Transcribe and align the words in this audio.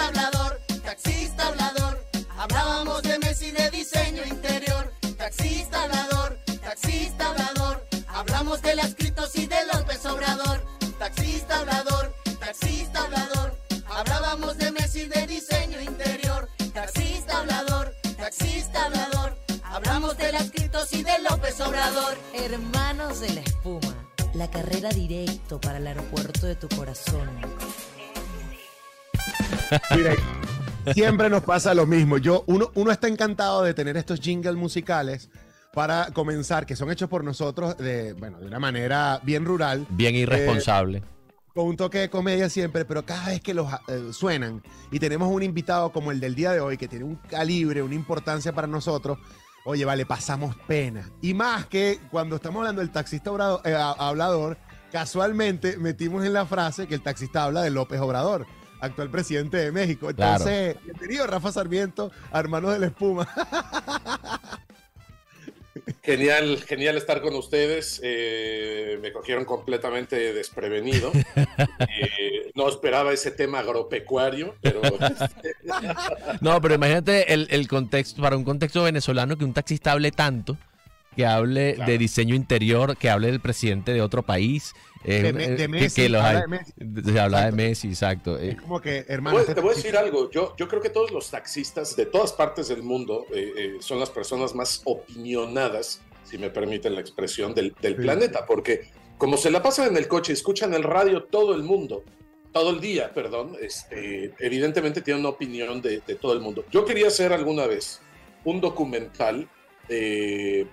taxista 0.00 0.39
Mire, 29.96 30.16
siempre 30.94 31.30
nos 31.30 31.42
pasa 31.42 31.74
lo 31.74 31.86
mismo. 31.86 32.18
Yo, 32.18 32.44
uno, 32.46 32.70
uno 32.74 32.90
está 32.90 33.08
encantado 33.08 33.62
de 33.62 33.74
tener 33.74 33.96
estos 33.96 34.20
jingles 34.20 34.54
musicales 34.54 35.30
para 35.72 36.10
comenzar, 36.12 36.66
que 36.66 36.76
son 36.76 36.90
hechos 36.90 37.08
por 37.08 37.24
nosotros 37.24 37.76
de, 37.76 38.12
bueno, 38.14 38.38
de 38.38 38.46
una 38.46 38.58
manera 38.58 39.20
bien 39.22 39.44
rural. 39.44 39.86
Bien 39.90 40.14
irresponsable. 40.14 40.98
Eh, 40.98 41.02
con 41.54 41.66
un 41.66 41.76
toque 41.76 41.98
de 41.98 42.10
comedia 42.10 42.48
siempre, 42.48 42.84
pero 42.84 43.04
cada 43.04 43.26
vez 43.28 43.40
que 43.40 43.54
los 43.54 43.70
eh, 43.88 44.12
suenan 44.12 44.62
y 44.90 44.98
tenemos 45.00 45.28
un 45.28 45.42
invitado 45.42 45.90
como 45.90 46.12
el 46.12 46.20
del 46.20 46.34
día 46.34 46.52
de 46.52 46.60
hoy, 46.60 46.76
que 46.76 46.88
tiene 46.88 47.04
un 47.04 47.16
calibre, 47.16 47.82
una 47.82 47.94
importancia 47.94 48.52
para 48.52 48.68
nosotros, 48.68 49.18
oye, 49.64 49.84
vale, 49.84 50.06
pasamos 50.06 50.54
pena. 50.68 51.10
Y 51.20 51.34
más 51.34 51.66
que 51.66 51.98
cuando 52.10 52.36
estamos 52.36 52.60
hablando 52.60 52.80
del 52.80 52.90
taxista 52.90 53.32
obrador, 53.32 53.60
eh, 53.64 53.74
hablador, 53.74 54.58
casualmente 54.92 55.76
metimos 55.76 56.24
en 56.24 56.32
la 56.32 56.46
frase 56.46 56.86
que 56.86 56.94
el 56.94 57.02
taxista 57.02 57.44
habla 57.44 57.62
de 57.62 57.70
López 57.70 58.00
Obrador 58.00 58.46
actual 58.80 59.10
presidente 59.10 59.56
de 59.56 59.72
México. 59.72 60.10
Entonces, 60.10 60.76
bienvenido 60.84 61.26
Rafa 61.26 61.52
Sarmiento, 61.52 62.10
hermanos 62.32 62.72
de 62.72 62.78
la 62.78 62.86
espuma. 62.86 63.28
Genial, 66.02 66.62
genial 66.66 66.96
estar 66.96 67.20
con 67.20 67.34
ustedes. 67.34 68.00
Eh, 68.02 68.98
me 69.02 69.12
cogieron 69.12 69.44
completamente 69.44 70.32
desprevenido. 70.32 71.12
Eh, 71.36 72.50
no 72.54 72.68
esperaba 72.68 73.12
ese 73.12 73.30
tema 73.30 73.60
agropecuario, 73.60 74.56
pero. 74.60 74.80
no, 76.40 76.60
pero 76.60 76.74
imagínate 76.74 77.32
el, 77.32 77.48
el, 77.50 77.68
contexto, 77.68 78.20
para 78.22 78.36
un 78.36 78.44
contexto 78.44 78.82
venezolano, 78.82 79.36
que 79.36 79.44
un 79.44 79.52
taxista 79.52 79.92
hable 79.92 80.10
tanto 80.10 80.56
que 81.20 81.26
hable 81.26 81.74
de 81.74 81.98
diseño 81.98 82.34
interior, 82.34 82.96
que 82.96 83.10
hable 83.10 83.26
del 83.26 83.40
presidente 83.40 83.92
de 83.92 84.00
otro 84.00 84.22
país. 84.22 84.74
de, 85.04 85.68
Messi, 85.68 86.06
habla 86.06 86.40
de 86.40 86.48
Messi. 86.48 86.72
Se 87.12 87.20
habla 87.20 87.44
de 87.44 87.52
Messi, 87.52 87.88
exacto. 87.88 88.38
Es 88.38 88.58
como 88.58 88.80
que, 88.80 89.04
hermano. 89.06 89.42
Te 89.44 89.60
voy, 89.60 89.72
a 89.72 89.74
decir 89.74 89.98
algo. 89.98 90.30
Yo, 90.30 90.54
yo 90.56 90.66
creo 90.66 90.80
que 90.80 90.88
todos 90.88 91.10
los 91.10 91.30
taxistas 91.30 91.94
de 91.94 92.06
todas 92.06 92.32
partes 92.32 92.68
del 92.68 92.82
mundo 92.82 93.26
eh, 93.34 93.52
eh, 93.54 93.76
son 93.80 94.00
las 94.00 94.08
personas 94.08 94.54
más 94.54 94.80
opinionadas, 94.86 96.00
si 96.24 96.38
me 96.38 96.48
permiten 96.48 96.94
la 96.94 97.02
expresión, 97.02 97.54
del, 97.54 97.74
del 97.82 97.96
planeta, 97.96 98.46
porque 98.46 98.88
como 99.18 99.36
se 99.36 99.50
la 99.50 99.62
pasan 99.62 99.88
en 99.88 99.98
el 99.98 100.08
coche, 100.08 100.32
escuchan 100.32 100.72
el 100.72 100.84
radio 100.84 101.24
todo 101.24 101.54
el 101.54 101.62
mundo. 101.62 102.02
Todo 102.50 102.70
el 102.70 102.80
día, 102.80 103.12
perdón, 103.12 103.56
este, 103.60 104.32
evidentemente 104.38 105.02
tienen 105.02 105.20
una 105.20 105.28
opinión 105.28 105.82
de, 105.82 106.00
de 106.00 106.14
todo 106.14 106.32
el 106.32 106.40
mundo. 106.40 106.64
Yo 106.72 106.86
quería 106.86 107.08
hacer 107.08 107.32
alguna 107.34 107.66
vez 107.66 108.00
un 108.42 108.60
documental 108.62 109.46
eh, 109.90 110.66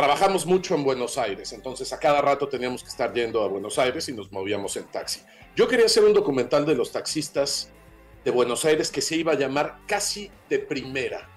trabajamos 0.00 0.46
mucho 0.46 0.74
en 0.74 0.82
Buenos 0.82 1.18
Aires, 1.18 1.52
entonces 1.52 1.92
a 1.92 1.98
cada 1.98 2.22
rato 2.22 2.48
teníamos 2.48 2.82
que 2.82 2.88
estar 2.88 3.12
yendo 3.12 3.42
a 3.42 3.48
Buenos 3.48 3.78
Aires 3.78 4.08
y 4.08 4.14
nos 4.14 4.32
movíamos 4.32 4.74
en 4.78 4.84
taxi. 4.84 5.20
Yo 5.54 5.68
quería 5.68 5.84
hacer 5.84 6.02
un 6.04 6.14
documental 6.14 6.64
de 6.64 6.74
los 6.74 6.90
taxistas 6.90 7.70
de 8.24 8.30
Buenos 8.30 8.64
Aires 8.64 8.90
que 8.90 9.02
se 9.02 9.16
iba 9.16 9.32
a 9.32 9.34
llamar 9.34 9.80
Casi 9.86 10.30
de 10.48 10.58
Primera. 10.58 11.28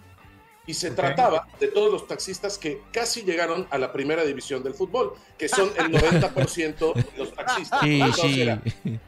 Y 0.66 0.74
se 0.74 0.92
trataba 0.92 1.48
de 1.60 1.68
todos 1.68 1.92
los 1.92 2.08
taxistas 2.08 2.58
que 2.58 2.82
casi 2.92 3.24
llegaron 3.24 3.68
a 3.70 3.78
la 3.78 3.92
primera 3.92 4.24
división 4.24 4.64
del 4.64 4.74
fútbol, 4.74 5.14
que 5.38 5.50
son 5.50 5.72
el 5.78 5.92
90% 5.92 6.94
de 6.94 7.18
los 7.18 7.34
taxistas. 7.34 7.82
Sí, 7.82 8.02
sí. 8.14 8.46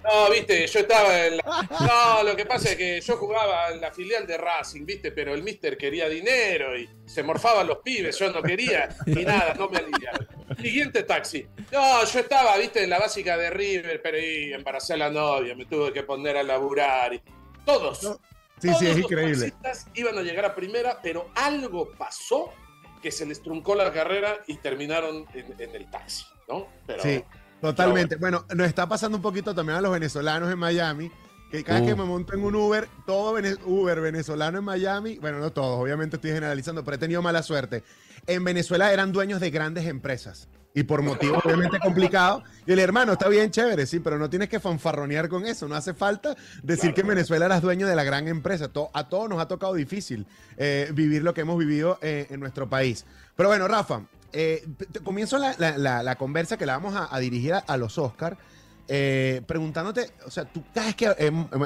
no, 0.04 0.30
viste, 0.30 0.68
yo 0.68 0.80
estaba 0.80 1.26
en 1.26 1.38
la... 1.38 1.68
No, 1.80 2.24
lo 2.24 2.36
que 2.36 2.46
pasa 2.46 2.72
es 2.72 2.76
que 2.76 3.00
yo 3.00 3.16
jugaba 3.18 3.70
en 3.70 3.80
la 3.80 3.92
filial 3.92 4.28
de 4.28 4.38
Racing, 4.38 4.86
viste, 4.86 5.12
pero 5.12 5.34
el 5.34 5.44
mister 5.44 5.78
quería 5.78 6.10
dinero 6.10 6.78
y 6.78 6.90
se 7.06 7.24
morfaban 7.24 7.68
los 7.68 7.78
pibes, 7.78 8.20
yo 8.20 8.32
no 8.32 8.42
quería 8.42 8.90
y 9.06 9.24
nada, 9.24 9.54
no 9.54 9.70
me 9.70 9.78
aliviaba. 9.78 10.20
Siguiente 10.62 11.04
taxi. 11.04 11.48
No, 11.72 12.04
yo 12.06 12.20
estaba, 12.20 12.58
viste, 12.58 12.84
en 12.84 12.90
la 12.90 13.00
básica 13.00 13.38
de 13.38 13.50
River, 13.50 14.02
pero 14.02 14.18
ahí 14.18 14.54
embaracé 14.54 14.94
a 14.94 14.98
la 14.98 15.10
novia, 15.10 15.56
me 15.56 15.66
tuve 15.66 15.94
que 15.94 16.04
poner 16.04 16.38
a 16.38 16.44
laburar. 16.44 17.14
Y... 17.14 17.22
Todos. 17.66 18.20
Sí, 18.60 18.70
sí, 18.80 18.88
es 18.88 18.98
increíble. 18.98 19.54
Iban 19.94 20.18
a 20.18 20.22
llegar 20.22 20.46
a 20.46 20.56
primera, 20.56 21.00
pero 21.02 21.30
algo 21.36 21.92
pasó 21.98 22.54
que 23.02 23.12
se 23.12 23.26
les 23.26 23.42
truncó 23.42 23.76
la 23.76 23.92
carrera 23.92 24.40
y 24.48 24.58
terminaron 24.58 25.26
en, 25.34 25.76
el 25.76 25.90
taxi, 25.92 26.26
¿no? 26.48 26.68
sí, 27.00 27.24
totalmente. 27.62 28.16
bueno, 28.16 28.46
nos 28.56 28.68
está 28.68 28.88
pasando 28.88 29.18
un 29.18 29.22
poquito 29.22 29.54
también 29.54 29.78
a 29.78 29.82
los 29.82 29.92
venezolanos 29.92 30.52
en 30.52 30.58
Miami, 30.58 31.12
que 31.52 31.64
cada 31.64 31.82
vez 31.82 31.90
que 31.90 31.94
uh. 31.94 31.98
me 31.98 32.06
monto 32.06 32.34
en 32.34 32.44
un 32.44 32.56
Uber, 32.56 32.88
todo 33.06 33.36
Uber 33.66 34.02
venezolano 34.02 34.58
en 34.58 34.64
Miami, 34.64 35.20
bueno, 35.20 35.38
no 35.40 35.52
todos, 35.52 35.80
obviamente 35.80 36.16
estoy 36.16 36.32
generalizando, 36.32 36.84
pero 36.84 36.96
he 36.96 36.98
tenido 36.98 37.22
mala 37.22 37.44
suerte. 37.44 37.84
En 38.26 38.44
Venezuela 38.44 38.92
eran 38.92 39.12
dueños 39.12 39.40
de 39.40 39.52
grandes 39.52 39.86
empresas 39.86 40.48
y 40.76 40.84
por 40.84 41.02
motivos 41.02 41.44
obviamente 41.44 41.80
complicados. 41.80 42.44
Y 42.68 42.74
el 42.74 42.80
hermano, 42.80 43.14
está 43.14 43.30
bien 43.30 43.50
chévere, 43.50 43.86
sí, 43.88 44.02
pero 44.02 44.20
no 44.20 44.30
tienes 44.30 44.50
que 44.50 44.60
fanfarronear 44.60 45.30
con 45.30 45.46
eso. 45.46 45.68
No 45.70 45.76
hace 45.76 45.94
falta 45.94 46.36
decir 46.62 46.94
que 46.94 47.02
en 47.02 47.08
Venezuela 47.08 47.46
eras 47.46 47.62
dueño 47.62 47.88
de 47.88 47.96
la 47.96 48.04
gran 48.04 48.28
empresa. 48.28 48.70
a 48.94 49.10
todos 49.10 49.30
nos 49.30 49.40
ha 49.40 49.48
tocado 49.48 49.74
difícil 49.74 50.28
eh, 50.58 50.92
vivir 50.94 51.24
lo 51.24 51.34
que 51.34 51.42
hemos 51.42 51.58
vivido 51.58 51.98
eh, 52.02 52.28
en 52.30 52.42
nuestro 52.42 52.70
país. 52.70 53.06
Pero 53.38 53.48
bueno, 53.48 53.70
Rafa, 53.70 54.02
eh, 54.34 54.68
comienzo 55.04 55.38
la, 55.38 56.16
conversa 56.18 56.58
que 56.58 56.66
la 56.66 56.78
vamos 56.78 56.94
a, 57.10 57.18
dirigir 57.20 57.54
a, 57.54 57.78
los 57.78 57.98
Oscars. 57.98 58.38
preguntándote, 58.86 60.12
o 60.26 60.30
sea, 60.30 60.44
tú 60.44 60.62
cada 60.74 60.92
que, 60.92 61.06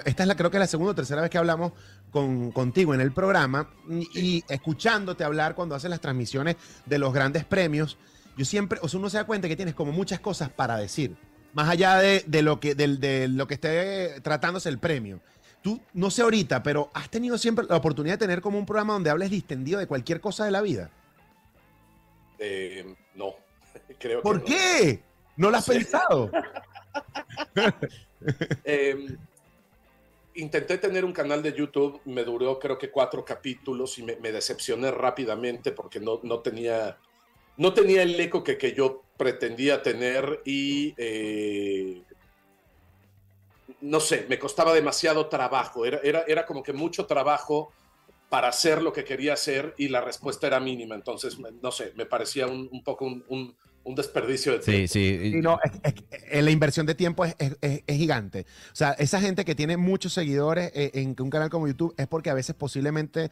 esta 0.05 0.23
es 0.23 0.27
la, 0.27 0.35
creo 0.35 0.51
que 0.51 0.57
es 0.57 0.61
la 0.61 0.67
segunda 0.67 0.91
o 0.91 0.95
tercera 0.95 1.23
vez 1.23 1.31
que 1.31 1.39
hablamos 1.39 1.71
con, 2.11 2.51
contigo 2.51 2.93
en 2.93 3.01
el 3.01 3.11
programa 3.11 3.69
y, 3.89 4.43
escuchándote 4.49 5.23
hablar 5.23 5.55
cuando 5.55 5.73
haces 5.73 5.89
las 5.89 5.99
transmisiones 5.99 6.57
de 6.85 6.99
los 6.99 7.11
grandes 7.11 7.43
premios, 7.43 7.97
yo 8.39 8.45
siempre, 8.45 8.79
o 8.81 8.87
sea, 8.87 9.01
uno 9.01 9.09
se 9.09 9.17
da 9.17 9.25
cuenta 9.25 9.49
que 9.49 9.57
tienes 9.57 9.75
como 9.75 9.91
muchas 9.91 10.21
cosas 10.21 10.49
para 10.49 10.77
decir, 10.77 11.17
más 11.51 11.67
allá 11.67 11.97
de, 11.97 12.41
lo, 12.41 12.61
que, 12.61 12.73
de, 12.73 13.27
lo 13.27 13.47
que 13.47 13.55
esté 13.55 14.21
tratándose 14.21 14.69
el 14.69 14.79
premio. 14.79 15.19
Tú, 15.61 15.81
no 15.93 16.09
sé 16.09 16.21
ahorita, 16.21 16.63
pero 16.63 16.89
has 16.93 17.09
tenido 17.09 17.37
siempre 17.37 17.65
la 17.67 17.75
oportunidad 17.75 18.13
de 18.13 18.25
tener 18.25 18.39
como 18.39 18.57
un 18.57 18.65
programa 18.65 18.93
donde 18.93 19.09
hables 19.09 19.29
distendido 19.29 19.77
de 19.77 19.87
cualquier 19.87 20.21
cosa 20.21 20.45
de 20.45 20.51
la 20.51 20.61
vida. 20.61 20.89
Eh, 22.39 22.95
no, 23.13 23.35
creo 23.99 24.21
¿Por 24.21 24.41
qué? 24.45 25.03
¿No 25.35 25.49
lo 25.49 25.57
has 25.57 25.67
pensado? 25.67 26.31
Em, 28.63 29.17
intenté 30.35 30.77
tener 30.77 31.03
un 31.03 31.11
canal 31.11 31.43
de 31.43 31.51
YouTube, 31.51 31.99
me 32.05 32.23
duró 32.23 32.57
creo 32.57 32.77
que 32.77 32.89
cuatro 32.89 33.25
capítulos 33.25 33.97
y 33.97 34.03
me, 34.03 34.31
decepcioné 34.31 34.91
rápidamente 34.91 35.73
porque 35.73 35.99
no, 35.99 36.21
no 36.23 36.39
tenía 36.39 36.97
no 37.59 37.73
tenía 37.73 38.03
el 38.03 38.17
eco 38.17 38.41
que, 38.41 38.57
que 38.57 38.73
yo 38.73 39.03
pretendía 39.17 39.83
tener 39.83 40.41
y 40.45 40.93
eh, 40.97 42.01
no 43.81 43.99
sé, 43.99 44.25
me 44.29 44.39
costaba 44.39 44.73
demasiado 44.73 45.27
trabajo, 45.27 45.85
era, 45.85 45.99
era, 46.01 46.23
era, 46.25 46.45
como 46.45 46.63
que 46.63 46.71
mucho 46.71 47.05
trabajo 47.05 47.73
para 48.29 48.47
hacer 48.47 48.81
lo 48.81 48.93
que 48.93 49.03
quería 49.03 49.33
hacer 49.33 49.75
y 49.77 49.89
la 49.89 49.99
respuesta 49.99 50.47
era 50.47 50.61
mínima, 50.61 50.95
entonces, 50.95 51.37
no 51.37 51.71
sé, 51.71 51.91
me 51.97 52.05
parecía 52.05 52.47
un, 52.47 52.69
un 52.71 52.81
poco 52.81 53.03
un, 53.03 53.25
un 53.27 53.53
desperdicio 53.85 54.53
de 54.53 54.59
tiempo. 54.59 54.87
Sí, 54.93 55.31
sí. 55.31 55.41
no, 55.41 55.59
la 56.31 56.51
inversión 56.51 56.85
de 56.85 56.95
tiempo 56.95 57.25
es, 57.25 57.35
gigante. 57.87 58.45
O 58.71 58.75
sea, 58.75 58.91
esa 58.91 59.19
gente 59.19 59.45
que 59.45 59.55
tiene 59.55 59.77
muchos 59.77 60.13
seguidores 60.13 60.71
eh, 60.73 60.91
en 60.95 61.15
un 61.19 61.29
canal 61.29 61.49
como 61.49 61.67
YouTube 61.67 61.93
es 61.97 62.07
porque 62.07 62.29
a 62.29 62.33
veces 62.33 62.55
posiblemente 62.55 63.31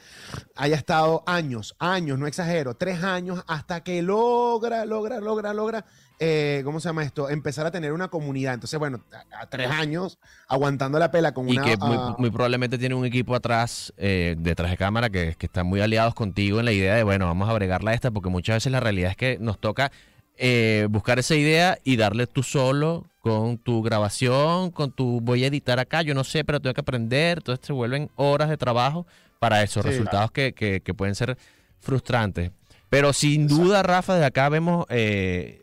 haya 0.55 0.75
estado 0.75 1.23
años, 1.25 1.75
años, 1.79 2.17
no 2.19 2.27
exagero, 2.27 2.75
tres 2.75 3.03
años 3.03 3.43
hasta 3.47 3.83
que 3.83 4.01
logra, 4.01 4.85
logra, 4.85 5.19
logra, 5.19 5.53
logra, 5.53 5.85
eh, 6.19 6.61
¿cómo 6.65 6.79
se 6.79 6.89
llama 6.89 7.03
esto? 7.03 7.29
Empezar 7.29 7.65
a 7.67 7.71
tener 7.71 7.93
una 7.93 8.07
comunidad. 8.07 8.55
Entonces, 8.55 8.79
bueno, 8.79 9.03
a, 9.31 9.47
tres 9.47 9.69
años 9.69 10.17
aguantando 10.47 10.97
la 10.97 11.11
pela 11.11 11.33
con 11.33 11.47
y 11.47 11.57
una... 11.57 11.67
Y 11.67 11.77
que 11.77 11.77
muy, 12.17 12.31
probablemente 12.31 12.77
tiene 12.77 12.95
un 12.95 13.05
equipo 13.05 13.35
atrás, 13.35 13.93
eh, 13.97 14.35
detrás 14.37 14.71
de 14.71 14.77
cámara, 14.77 15.09
que, 15.09 15.35
que 15.37 15.45
están 15.45 15.67
muy 15.67 15.81
aliados 15.81 16.15
contigo 16.15 16.59
en 16.59 16.65
la 16.65 16.71
idea 16.71 16.95
de, 16.95 17.03
bueno, 17.03 17.27
vamos 17.27 17.49
a 17.49 17.53
bregarla 17.53 17.93
esta, 17.93 18.09
porque 18.11 18.29
muchas 18.29 18.57
veces 18.57 18.71
la 18.71 18.79
realidad 18.79 19.11
es 19.11 19.17
que 19.17 19.37
nos 19.39 19.59
toca 19.59 19.91
eh, 20.37 20.87
buscar 20.89 21.19
esa 21.19 21.35
idea 21.35 21.77
y 21.83 21.95
darle 21.97 22.27
tú 22.27 22.43
solo 22.43 23.05
con 23.21 23.57
tu 23.57 23.81
grabación, 23.81 24.71
con 24.71 24.91
tu 24.91 25.19
voy 25.21 25.43
a 25.43 25.47
editar 25.47 25.79
acá, 25.79 26.01
yo 26.01 26.13
no 26.13 26.23
sé, 26.23 26.43
pero 26.45 26.59
tengo 26.59 26.73
que 26.73 26.81
aprender, 26.81 27.39
entonces 27.39 27.65
se 27.65 27.73
vuelven 27.73 28.09
horas 28.15 28.49
de 28.49 28.57
trabajo 28.57 29.05
para 29.39 29.61
esos 29.63 29.85
resultados 29.85 30.31
que, 30.31 30.53
que, 30.53 30.93
pueden 30.93 31.13
ser 31.15 31.37
frustrantes. 31.79 32.51
Pero 32.89 33.11
sin 33.13 33.47
duda, 33.47 33.83
Rafa, 33.83 34.15
de 34.15 34.25
acá 34.25 34.47
vemos 34.49 34.85
eh, 34.89 35.61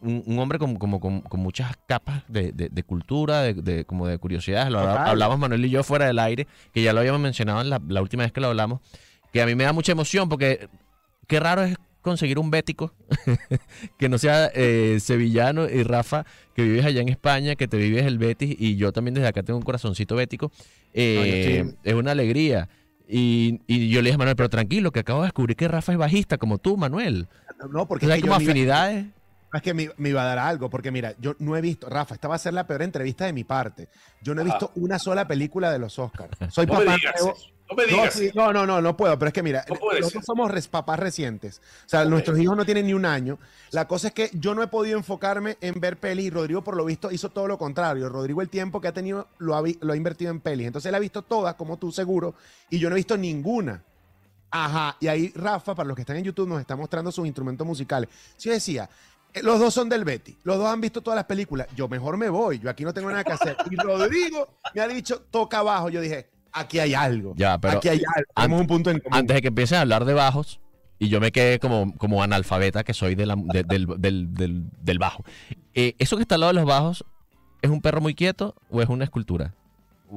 un, 0.00 0.22
un 0.24 0.38
hombre 0.38 0.58
con, 0.58 0.76
como, 0.76 1.00
con, 1.00 1.20
con 1.22 1.40
muchas 1.40 1.76
capas 1.88 2.22
de, 2.28 2.52
de- 2.52 2.68
de 2.68 2.82
cultura, 2.84 3.42
de, 3.42 3.54
de- 3.54 3.84
como 3.84 4.06
de 4.06 4.16
curiosidades. 4.18 4.70
Lo 4.70 4.78
hablamos 5.10 5.38
Manuel 5.38 5.64
y 5.64 5.70
yo 5.70 5.82
fuera 5.82 6.06
del 6.06 6.18
aire, 6.20 6.46
que 6.72 6.82
ya 6.82 6.92
lo 6.92 7.00
habíamos 7.00 7.20
mencionado 7.20 7.60
en 7.60 7.70
la, 7.70 7.80
la 7.88 8.00
última 8.02 8.22
vez 8.22 8.32
que 8.32 8.40
lo 8.40 8.46
hablamos, 8.46 8.80
que 9.32 9.42
a 9.42 9.46
mí 9.46 9.54
me 9.56 9.64
da 9.64 9.72
mucha 9.72 9.92
emoción 9.92 10.28
porque 10.28 10.68
qué 11.26 11.40
raro 11.40 11.62
es 11.64 11.76
conseguir 12.02 12.38
un 12.38 12.50
bético 12.50 12.94
que 13.98 14.08
no 14.08 14.18
sea 14.18 14.50
eh, 14.54 14.98
sevillano 15.00 15.68
y 15.68 15.82
Rafa, 15.82 16.24
que 16.54 16.62
vives 16.62 16.84
allá 16.84 17.00
en 17.00 17.08
España, 17.08 17.54
que 17.56 17.68
te 17.68 17.76
vives 17.76 18.06
el 18.06 18.18
Betis 18.18 18.56
y 18.58 18.76
yo 18.76 18.92
también 18.92 19.14
desde 19.14 19.28
acá 19.28 19.42
tengo 19.42 19.58
un 19.58 19.64
corazoncito 19.64 20.16
bético. 20.16 20.50
Eh, 20.94 21.62
No, 21.66 21.72
Es 21.84 21.94
una 21.94 22.12
alegría. 22.12 22.68
Y, 23.12 23.60
y 23.66 23.88
yo 23.88 24.02
le 24.02 24.06
dije 24.10 24.14
a 24.14 24.18
Manuel, 24.18 24.36
pero 24.36 24.48
tranquilo, 24.48 24.92
que 24.92 25.00
acabo 25.00 25.20
de 25.22 25.26
descubrir 25.26 25.56
que 25.56 25.66
Rafa 25.66 25.90
es 25.92 25.98
bajista 25.98 26.38
como 26.38 26.58
tú, 26.58 26.76
Manuel. 26.76 27.26
No, 27.72 27.86
porque 27.88 28.06
es 28.06 28.12
hay 28.12 28.20
que 28.22 28.28
como 28.28 28.40
iba- 28.40 28.50
afinidades. 28.50 29.06
Es 29.52 29.62
que 29.62 29.74
me, 29.74 29.90
me 29.96 30.10
iba 30.10 30.22
a 30.22 30.26
dar 30.26 30.38
algo, 30.38 30.70
porque 30.70 30.92
mira, 30.92 31.14
yo 31.18 31.34
no 31.40 31.56
he 31.56 31.60
visto, 31.60 31.88
Rafa, 31.88 32.14
esta 32.14 32.28
va 32.28 32.36
a 32.36 32.38
ser 32.38 32.54
la 32.54 32.66
peor 32.66 32.82
entrevista 32.82 33.24
de 33.24 33.32
mi 33.32 33.42
parte. 33.44 33.88
Yo 34.22 34.34
no 34.34 34.42
he 34.42 34.44
Ajá. 34.44 34.54
visto 34.54 34.72
una 34.76 34.98
sola 34.98 35.26
película 35.26 35.72
de 35.72 35.78
los 35.80 35.98
Oscars. 35.98 36.30
Soy 36.52 36.66
No 36.66 36.78
me 36.78 36.84
papá. 36.86 36.96
No 37.68 37.76
me 37.76 37.82
No, 37.84 37.88
digas 37.88 38.14
sí, 38.14 38.26
eso. 38.26 38.32
no, 38.36 38.52
no, 38.52 38.66
no, 38.66 38.80
no 38.80 38.96
puedo, 38.96 39.16
pero 39.16 39.28
es 39.28 39.32
que 39.32 39.44
mira, 39.44 39.64
No 39.68 39.76
nosotros 40.00 40.24
somos 40.24 40.50
res- 40.50 40.66
papás 40.66 40.98
recientes. 40.98 41.60
O 41.86 41.88
sea, 41.88 42.04
nuestros 42.04 42.36
hijos 42.40 42.56
no 42.56 42.64
tienen 42.64 42.86
ni 42.86 42.94
un 42.94 43.04
año. 43.06 43.38
La 43.70 43.86
cosa 43.86 44.08
es 44.08 44.12
que 44.14 44.28
yo 44.34 44.56
no 44.56 44.62
he 44.64 44.66
podido 44.66 44.98
enfocarme 44.98 45.56
en 45.60 45.78
ver 45.80 45.96
pelis 45.98 46.26
y 46.26 46.30
Rodrigo, 46.30 46.64
por 46.64 46.76
lo 46.76 46.84
visto, 46.84 47.12
hizo 47.12 47.30
todo 47.30 47.46
lo 47.46 47.58
contrario. 47.58 48.08
Rodrigo, 48.08 48.42
el 48.42 48.48
tiempo 48.48 48.80
que 48.80 48.88
ha 48.88 48.92
tenido, 48.92 49.28
lo 49.38 49.54
ha, 49.56 49.62
lo 49.80 49.92
ha 49.92 49.96
invertido 49.96 50.32
en 50.32 50.40
pelis. 50.40 50.66
Entonces, 50.66 50.88
él 50.88 50.94
ha 50.96 50.98
visto 50.98 51.22
todas, 51.22 51.54
como 51.54 51.76
tú 51.76 51.92
seguro, 51.92 52.34
y 52.70 52.78
yo 52.80 52.88
no 52.90 52.96
he 52.96 52.98
visto 52.98 53.16
ninguna. 53.16 53.84
Ajá, 54.52 54.96
y 54.98 55.06
ahí 55.06 55.32
Rafa, 55.36 55.76
para 55.76 55.86
los 55.86 55.94
que 55.94 56.02
están 56.02 56.16
en 56.16 56.24
YouTube, 56.24 56.48
nos 56.48 56.60
está 56.60 56.74
mostrando 56.74 57.12
sus 57.12 57.24
instrumentos 57.24 57.64
musicales. 57.64 58.10
Si 58.36 58.48
yo 58.48 58.52
decía, 58.52 58.90
los 59.42 59.58
dos 59.60 59.72
son 59.74 59.88
del 59.88 60.04
Betty, 60.04 60.36
los 60.44 60.58
dos 60.58 60.66
han 60.68 60.80
visto 60.80 61.00
todas 61.00 61.16
las 61.16 61.24
películas, 61.26 61.66
yo 61.76 61.88
mejor 61.88 62.16
me 62.16 62.28
voy, 62.28 62.58
yo 62.58 62.70
aquí 62.70 62.84
no 62.84 62.92
tengo 62.94 63.10
nada 63.10 63.24
que 63.24 63.32
hacer. 63.32 63.56
Y 63.70 63.76
Rodrigo 63.76 64.48
me 64.74 64.80
ha 64.80 64.88
dicho, 64.88 65.22
toca 65.30 65.58
abajo. 65.58 65.88
Yo 65.88 66.00
dije, 66.00 66.30
aquí 66.52 66.78
hay 66.78 66.94
algo. 66.94 67.34
Ya, 67.36 67.58
pero 67.58 67.78
aquí 67.78 67.88
hay 67.88 68.02
algo. 68.16 68.30
Tenemos 68.34 68.60
un 68.60 68.66
punto 68.66 68.90
en 68.90 68.98
común. 69.00 69.18
antes 69.18 69.34
de 69.34 69.42
que 69.42 69.48
empiecen 69.48 69.78
a 69.78 69.80
hablar 69.82 70.04
de 70.04 70.14
bajos, 70.14 70.60
y 70.98 71.08
yo 71.08 71.20
me 71.20 71.32
quedé 71.32 71.58
como, 71.58 71.96
como 71.96 72.22
analfabeta 72.22 72.84
que 72.84 72.92
soy 72.92 73.14
de 73.14 73.24
la- 73.26 73.36
de- 73.36 73.62
del, 73.64 73.86
del- 73.98 74.34
del- 74.34 74.64
del 74.82 74.98
bajo. 74.98 75.24
Eh, 75.74 75.94
¿Eso 75.98 76.16
que 76.16 76.22
está 76.22 76.34
al 76.34 76.42
lado 76.42 76.52
de 76.52 76.60
los 76.60 76.66
bajos 76.68 77.04
es 77.62 77.70
un 77.70 77.80
perro 77.80 78.00
muy 78.00 78.14
quieto 78.14 78.54
o 78.70 78.82
es 78.82 78.88
una 78.88 79.04
escultura? 79.04 79.54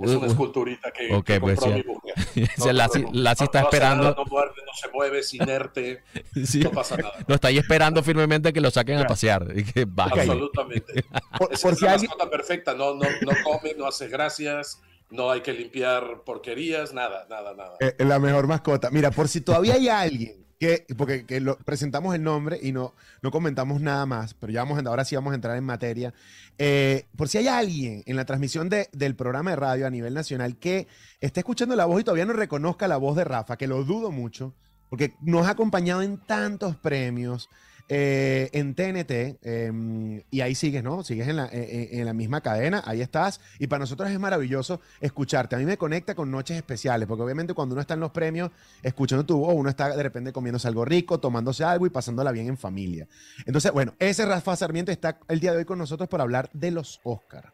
Es 0.02 0.12
una 0.12 0.28
esculturita 0.28 0.92
que, 0.92 1.14
Ok, 1.14 1.26
que 1.26 1.40
pues 1.40 1.60
compró 1.60 1.78
sí. 1.78 1.84
mi 1.88 1.94
mujer. 1.94 2.50
O 2.58 2.62
sea, 2.64 2.74
Lassi- 2.74 3.08
Lassi 3.14 3.44
está 3.44 3.62
no 3.62 3.68
esperando. 3.68 4.04
nada, 4.04 4.16
no 4.18 4.26
muerde, 4.26 4.54
no 4.66 4.72
se 4.74 4.90
mueve, 4.92 5.20
es 5.20 5.34
inerte, 5.34 6.04
Sí. 6.46 6.60
no 6.62 6.72
pasa 6.72 6.98
nada. 6.98 7.14
No 7.28 7.36
está 7.36 7.50
ahí 7.50 7.58
esperando 7.58 8.02
firmemente 8.02 8.52
que 8.54 8.62
lo 8.62 8.72
saquen 8.72 8.98
a 8.98 9.06
pasear 9.06 9.46
y 9.56 9.64
que 9.64 9.86
baje. 9.86 10.22
Absolutamente. 10.22 11.04
Por, 11.38 11.54
Es, 11.54 11.62
por 11.62 11.76
si 11.76 11.86
la 11.86 11.92
alguien, 11.94 12.10
mascota 12.10 12.30
perfecta, 12.32 12.74
no, 12.74 12.94
no, 12.96 13.02
no 13.22 13.32
come, 13.44 13.74
no 13.78 13.86
hace 13.86 14.08
gracias, 14.08 14.82
no 15.10 15.30
hay 15.30 15.42
que 15.42 15.54
limpiar 15.54 16.22
porquerías, 16.26 16.94
nada, 16.94 17.28
nada, 17.30 17.54
nada. 17.54 17.76
eh, 17.80 17.94
la 18.00 18.18
mejor 18.20 18.48
mascota. 18.48 18.90
Mira, 18.90 19.12
por 19.12 19.28
si 19.28 19.42
todavía 19.42 19.76
hay 19.76 19.90
alguien 19.90 20.43
que, 20.64 20.86
porque 20.96 21.26
presentamos 21.66 22.16
el 22.16 22.24
nombre 22.24 22.58
y 22.62 22.72
no, 22.72 22.94
no 23.22 23.32
comentamos 23.32 23.82
nada 23.82 24.06
más, 24.06 24.34
pero 24.34 24.54
ya 24.54 24.64
vamos, 24.64 24.82
ahora 24.86 25.04
sí 25.04 25.14
vamos 25.16 25.34
a 25.34 25.36
entrar 25.36 25.58
en 25.58 25.64
materia. 25.66 26.14
Eh, 26.58 27.06
por 27.18 27.28
si 27.28 27.38
hay 27.40 27.50
alguien 27.50 28.02
en 28.06 28.16
la 28.16 28.24
transmisión 28.24 28.70
de- 28.70 28.88
del 28.94 29.16
programa 29.16 29.50
de 29.52 29.56
radio 29.58 29.86
a 29.88 29.90
nivel 29.90 30.14
nacional 30.14 30.56
que 30.58 30.88
esté 31.20 31.42
escuchando 31.42 31.76
la 31.76 31.86
voz 31.86 32.00
y 32.00 32.04
todavía 32.06 32.26
no 32.26 32.32
reconozca 32.34 32.88
la 32.88 32.96
voz 32.98 33.18
de 33.18 33.26
Rafa, 33.26 33.58
que 33.58 33.68
lo 33.68 33.84
dudo 33.84 34.10
mucho, 34.12 34.54
porque 34.90 35.14
nos 35.22 35.48
ha 35.48 35.52
acompañado 35.52 36.02
en 36.02 36.18
tantos 36.18 36.78
premios. 36.78 37.50
Eh, 37.90 38.50
en 38.54 38.76
TNT 38.76 39.40
eh, 39.42 40.24
y 40.32 40.42
ahí 40.42 40.56
sigues, 40.56 40.84
¿no? 40.84 41.04
Sigues 41.04 41.28
en 41.28 41.36
la, 41.36 41.50
en 41.52 42.06
la 42.06 42.14
misma 42.14 42.42
cadena, 42.42 42.82
ahí 42.86 43.02
estás 43.02 43.42
y 43.60 43.68
para 43.68 43.80
nosotros 43.80 44.10
es 44.10 44.20
maravilloso 44.20 44.82
escucharte. 45.02 45.56
A 45.56 45.60
mí 45.60 45.66
me 45.66 45.78
conecta 45.78 46.16
con 46.16 46.32
noches 46.32 46.58
especiales, 46.58 47.08
porque 47.08 47.24
obviamente 47.24 47.54
cuando 47.54 47.74
uno 47.74 47.82
está 47.82 47.94
en 47.94 48.00
los 48.00 48.12
premios 48.12 48.52
escuchando 48.82 49.26
tu 49.26 49.38
voz, 49.38 49.54
uno 49.56 49.70
está 49.70 49.96
de 49.96 50.04
repente 50.04 50.32
comiéndose 50.32 50.68
algo 50.68 50.86
rico, 50.86 51.20
tomándose 51.20 51.64
algo 51.64 51.86
y 51.86 51.90
pasándola 51.90 52.32
bien 52.32 52.48
en 52.48 52.58
familia. 52.58 53.08
Entonces, 53.46 53.72
bueno, 53.72 53.94
ese 54.00 54.26
Rafa 54.26 54.56
Sarmiento 54.56 54.92
está 54.92 55.20
el 55.28 55.40
día 55.40 55.52
de 55.52 55.60
hoy 55.60 55.66
con 55.66 55.78
nosotros 55.78 56.10
para 56.10 56.24
hablar 56.24 56.50
de 56.54 56.72
los 56.72 57.00
Oscar. 57.04 57.54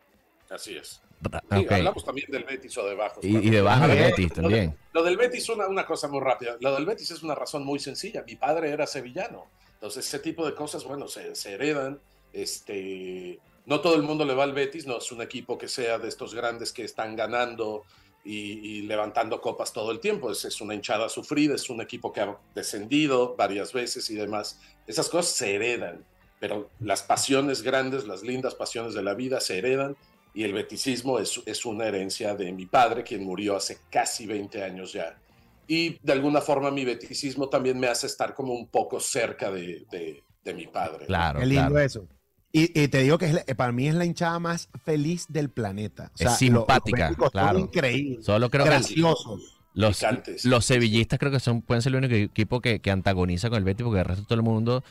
Así 0.49 0.75
es. 0.75 1.01
Ok. 1.51 1.71
hablamos 1.71 2.05
también 2.05 2.31
del 2.31 2.43
Betis 2.43 2.77
o 2.77 2.87
de 2.87 2.95
Bajos. 2.95 3.23
Y, 3.23 3.37
y 3.37 3.49
de 3.49 3.61
bajo 3.61 3.87
de 3.87 3.91
A 3.91 3.95
ver, 3.95 4.11
Betis 4.11 4.33
también. 4.33 4.75
Lo 4.93 5.03
del 5.03 5.17
Betis, 5.17 5.49
una, 5.49 5.67
una 5.67 5.85
cosa 5.85 6.07
muy 6.07 6.21
rápida. 6.21 6.55
Lo 6.61 6.73
del 6.73 6.85
Betis 6.85 7.11
es 7.11 7.23
una 7.23 7.35
razón 7.35 7.65
muy 7.65 7.79
sencilla. 7.79 8.23
Mi 8.25 8.35
padre 8.35 8.71
era 8.71 8.87
sevillano. 8.87 9.47
Entonces, 9.79 10.05
ese 10.05 10.19
tipo 10.19 10.45
de 10.45 10.53
cosas, 10.53 10.83
bueno, 10.83 11.07
se, 11.07 11.35
se 11.35 11.53
heredan. 11.53 12.01
Este, 12.33 13.39
no 13.65 13.79
todo 13.79 13.95
el 13.95 14.03
mundo 14.03 14.25
le 14.25 14.33
va 14.33 14.43
al 14.43 14.51
Betis, 14.51 14.85
no 14.85 14.97
es 14.97 15.09
un 15.13 15.21
equipo 15.21 15.57
que 15.57 15.69
sea 15.69 15.97
de 15.97 16.09
estos 16.09 16.35
grandes 16.35 16.73
que 16.73 16.83
están 16.83 17.15
ganando 17.15 17.85
y, 18.25 18.59
y 18.59 18.81
levantando 18.81 19.39
copas 19.39 19.71
todo 19.71 19.91
el 19.91 20.01
tiempo. 20.01 20.31
Es, 20.31 20.43
es 20.43 20.59
una 20.59 20.75
hinchada 20.75 21.07
sufrida, 21.07 21.55
es 21.55 21.69
un 21.69 21.79
equipo 21.79 22.11
que 22.11 22.19
ha 22.19 22.37
descendido 22.53 23.37
varias 23.37 23.71
veces 23.71 24.09
y 24.09 24.15
demás. 24.15 24.59
Esas 24.85 25.07
cosas 25.07 25.33
se 25.33 25.55
heredan, 25.55 26.03
pero 26.41 26.69
las 26.81 27.01
pasiones 27.01 27.61
grandes, 27.61 28.05
las 28.05 28.21
lindas 28.21 28.55
pasiones 28.55 28.93
de 28.93 29.01
la 29.01 29.13
vida 29.13 29.39
se 29.39 29.59
heredan 29.59 29.95
y 30.33 30.43
el 30.43 30.51
beticismo 30.51 31.19
es, 31.19 31.41
es 31.45 31.65
una 31.65 31.87
herencia 31.87 32.35
de 32.35 32.51
mi 32.51 32.65
padre, 32.65 33.03
quien 33.03 33.23
murió 33.23 33.55
hace 33.55 33.79
casi 33.89 34.25
20 34.25 34.61
años 34.61 34.91
ya. 34.91 35.17
Y 35.71 35.99
de 36.01 36.13
alguna 36.13 36.41
forma 36.41 36.71
mi 36.71 36.83
beticismo 36.83 37.47
también 37.47 37.79
me 37.79 37.85
hace 37.87 38.07
estar 38.07 38.33
como 38.33 38.53
un 38.53 38.67
poco 38.69 38.99
cerca 38.99 39.51
de, 39.51 39.85
de- 39.91 40.23
de 40.43 40.53
mi 40.55 40.65
padre. 40.65 41.05
Claro, 41.05 41.39
Qué 41.39 41.45
lindo 41.45 41.67
claro. 41.69 41.79
eso. 41.79 42.07
Y, 42.51 42.81
y 42.81 42.87
te 42.87 43.03
digo 43.03 43.19
que 43.19 43.25
es 43.27 43.33
la- 43.35 43.43
para 43.55 43.71
mí 43.71 43.87
es 43.87 43.93
la 43.93 44.03
hinchada 44.05 44.39
más 44.39 44.67
feliz 44.83 45.27
del 45.29 45.51
planeta. 45.51 46.05
O 46.05 46.13
Es 46.15 46.19
sea, 46.21 46.29
lo- 46.31 46.35
simpática, 46.37 47.09
los 47.09 47.17
son 47.19 47.29
claro. 47.29 47.59
increíbles. 47.59 48.25
Solo 48.25 48.49
creo 48.49 48.63
que 48.63 48.71
graciosos. 48.71 49.59
los, 49.75 49.97
picantes. 49.97 50.45
los 50.45 50.65
sevillistas 50.65 51.19
creo 51.19 51.31
que 51.31 51.39
son, 51.39 51.61
pueden 51.61 51.83
ser 51.83 51.91
el 51.91 51.97
único 51.99 52.15
equipo 52.15 52.61
que, 52.61 52.79
que 52.81 52.89
antagoniza 52.89 53.49
con 53.49 53.59
el 53.59 53.63
Betis 53.63 53.83
porque 53.83 53.99
el 53.99 54.05
resto 54.05 54.21
de 54.23 54.27
todo 54.27 54.35
el 54.39 54.43
mundo 54.43 54.83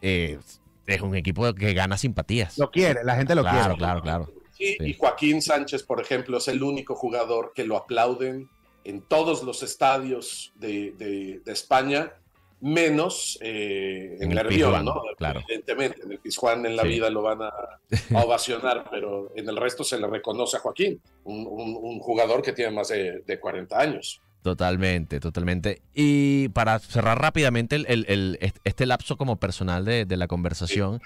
eh, 0.00 0.38
es 0.86 1.00
un 1.02 1.14
equipo 1.16 1.52
que 1.54 1.74
gana 1.74 1.98
simpatías. 1.98 2.56
Lo 2.56 2.70
quiere, 2.70 3.04
la 3.04 3.16
gente 3.16 3.34
lo 3.34 3.42
Claro, 3.42 3.58
quiere. 3.58 3.76
claro, 3.76 4.00
claro. 4.00 4.32
Sí, 4.56 4.76
Sí. 4.78 4.84
Y 4.86 4.94
Joaquín 4.94 5.42
Sánchez, 5.42 5.82
por 5.82 6.00
ejemplo, 6.00 6.38
es 6.38 6.48
el 6.48 6.62
único 6.62 6.94
jugador 6.94 7.52
que 7.54 7.64
lo 7.64 7.76
aplauden 7.76 8.48
en 8.84 9.00
todos 9.02 9.42
los 9.42 9.62
estadios 9.62 10.52
de, 10.56 10.92
de- 10.98 11.40
de 11.44 11.52
España, 11.52 12.12
menos 12.60 13.38
eh, 13.42 14.16
en, 14.16 14.22
En 14.24 14.30
el 14.30 14.36
Nervión, 14.36 14.70
Pizjuán, 14.70 14.84
¿no? 14.84 15.02
claro. 15.18 15.40
Evidentemente, 15.48 16.02
en 16.02 16.12
el 16.12 16.18
Pizjuán 16.18 16.64
en 16.64 16.76
la 16.76 16.82
Sí. 16.82 16.88
vida 16.88 17.10
lo 17.10 17.22
van 17.22 17.42
a, 17.42 17.48
a 18.16 18.24
ovacionar, 18.24 18.88
pero 18.90 19.32
en 19.36 19.48
el 19.48 19.56
resto 19.56 19.84
se 19.84 19.98
le 19.98 20.06
reconoce 20.06 20.56
a 20.56 20.60
Joaquín, 20.60 21.00
un, 21.24 21.46
un- 21.46 21.78
un 21.80 21.98
jugador 22.00 22.42
que 22.42 22.52
tiene 22.52 22.70
más 22.72 22.88
de, 22.88 23.20
de 23.26 23.40
40 23.40 23.78
años. 23.78 24.20
Totalmente, 24.42 25.20
totalmente. 25.20 25.80
Y 25.94 26.48
para 26.50 26.78
cerrar 26.78 27.18
rápidamente 27.20 27.76
el, 27.76 27.86
el- 27.88 28.06
el- 28.08 28.38
est- 28.40 28.58
este 28.64 28.86
lapso 28.86 29.16
como 29.16 29.36
personal 29.36 29.84
de, 29.84 30.04
de 30.04 30.16
la 30.16 30.26
conversación, 30.26 31.00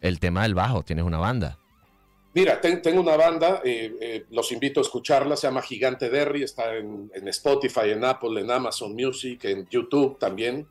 el 0.00 0.18
tema 0.18 0.42
del 0.44 0.54
bajo, 0.54 0.82
tienes 0.82 1.04
una 1.04 1.18
banda. 1.18 1.58
Mira, 2.32 2.60
ten- 2.60 2.80
tengo 2.80 3.00
una 3.00 3.16
banda, 3.16 3.60
eh, 3.64 3.92
eh, 4.00 4.24
los 4.30 4.52
invito 4.52 4.78
a 4.78 4.82
escucharla, 4.84 5.36
se 5.36 5.48
llama 5.48 5.62
Gigante 5.62 6.08
Derry, 6.10 6.44
está 6.44 6.76
en, 6.76 7.10
Spotify, 7.28 7.90
en 7.90 8.04
Apple, 8.04 8.40
en 8.40 8.50
Amazon 8.50 8.94
Music, 8.94 9.44
en 9.46 9.66
YouTube 9.68 10.16
también. 10.18 10.68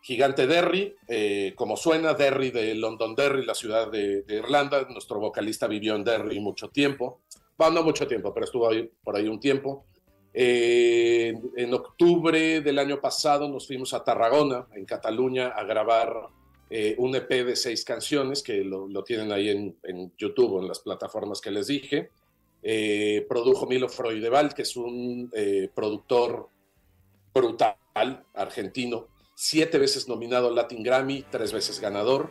Gigante 0.00 0.46
Derry, 0.46 0.96
eh, 1.06 1.52
como 1.54 1.76
suena, 1.76 2.14
Derry 2.14 2.50
de 2.50 2.74
Londonderry, 2.74 3.44
la 3.44 3.54
ciudad 3.54 3.90
de, 3.90 4.24
Irlanda. 4.26 4.86
Nuestro 4.88 5.20
vocalista 5.20 5.66
vivió 5.66 5.94
en 5.94 6.02
Derry 6.02 6.40
mucho 6.40 6.70
tiempo. 6.70 7.20
Bueno, 7.58 7.74
no 7.74 7.82
mucho 7.84 8.06
tiempo, 8.08 8.32
pero 8.32 8.44
estuvo 8.44 8.68
ahí, 8.68 8.90
por 9.04 9.14
ahí 9.14 9.28
un 9.28 9.38
tiempo. 9.38 9.84
En 10.34 11.74
octubre 11.74 12.62
del 12.62 12.78
año 12.78 13.00
pasado 13.00 13.48
nos 13.50 13.66
fuimos 13.66 13.92
a 13.92 14.02
Tarragona, 14.02 14.66
en 14.74 14.86
Cataluña, 14.86 15.48
a 15.48 15.62
grabar 15.64 16.10
eh, 16.74 16.94
un 16.98 17.14
EP 17.14 17.28
de 17.44 17.54
seis 17.54 17.84
canciones 17.84 18.42
que 18.42 18.64
lo, 18.64 18.88
lo 18.88 19.04
tienen 19.04 19.30
ahí 19.30 19.50
en, 19.50 19.76
en 19.82 20.10
YouTube 20.16 20.60
en 20.60 20.68
las 20.68 20.78
plataformas 20.80 21.40
que 21.40 21.50
les 21.50 21.66
dije. 21.66 22.08
Eh, 22.62 23.26
produjo 23.28 23.66
Milo 23.66 23.88
Freudeval, 23.88 24.54
que 24.54 24.62
es 24.62 24.74
un 24.76 25.30
eh, 25.34 25.68
productor 25.74 26.48
brutal, 27.34 27.76
argentino, 28.34 29.08
siete 29.34 29.78
veces 29.78 30.08
nominado 30.08 30.48
al 30.48 30.54
Latin 30.54 30.82
Grammy, 30.82 31.24
tres 31.30 31.52
veces 31.52 31.80
ganador. 31.80 32.30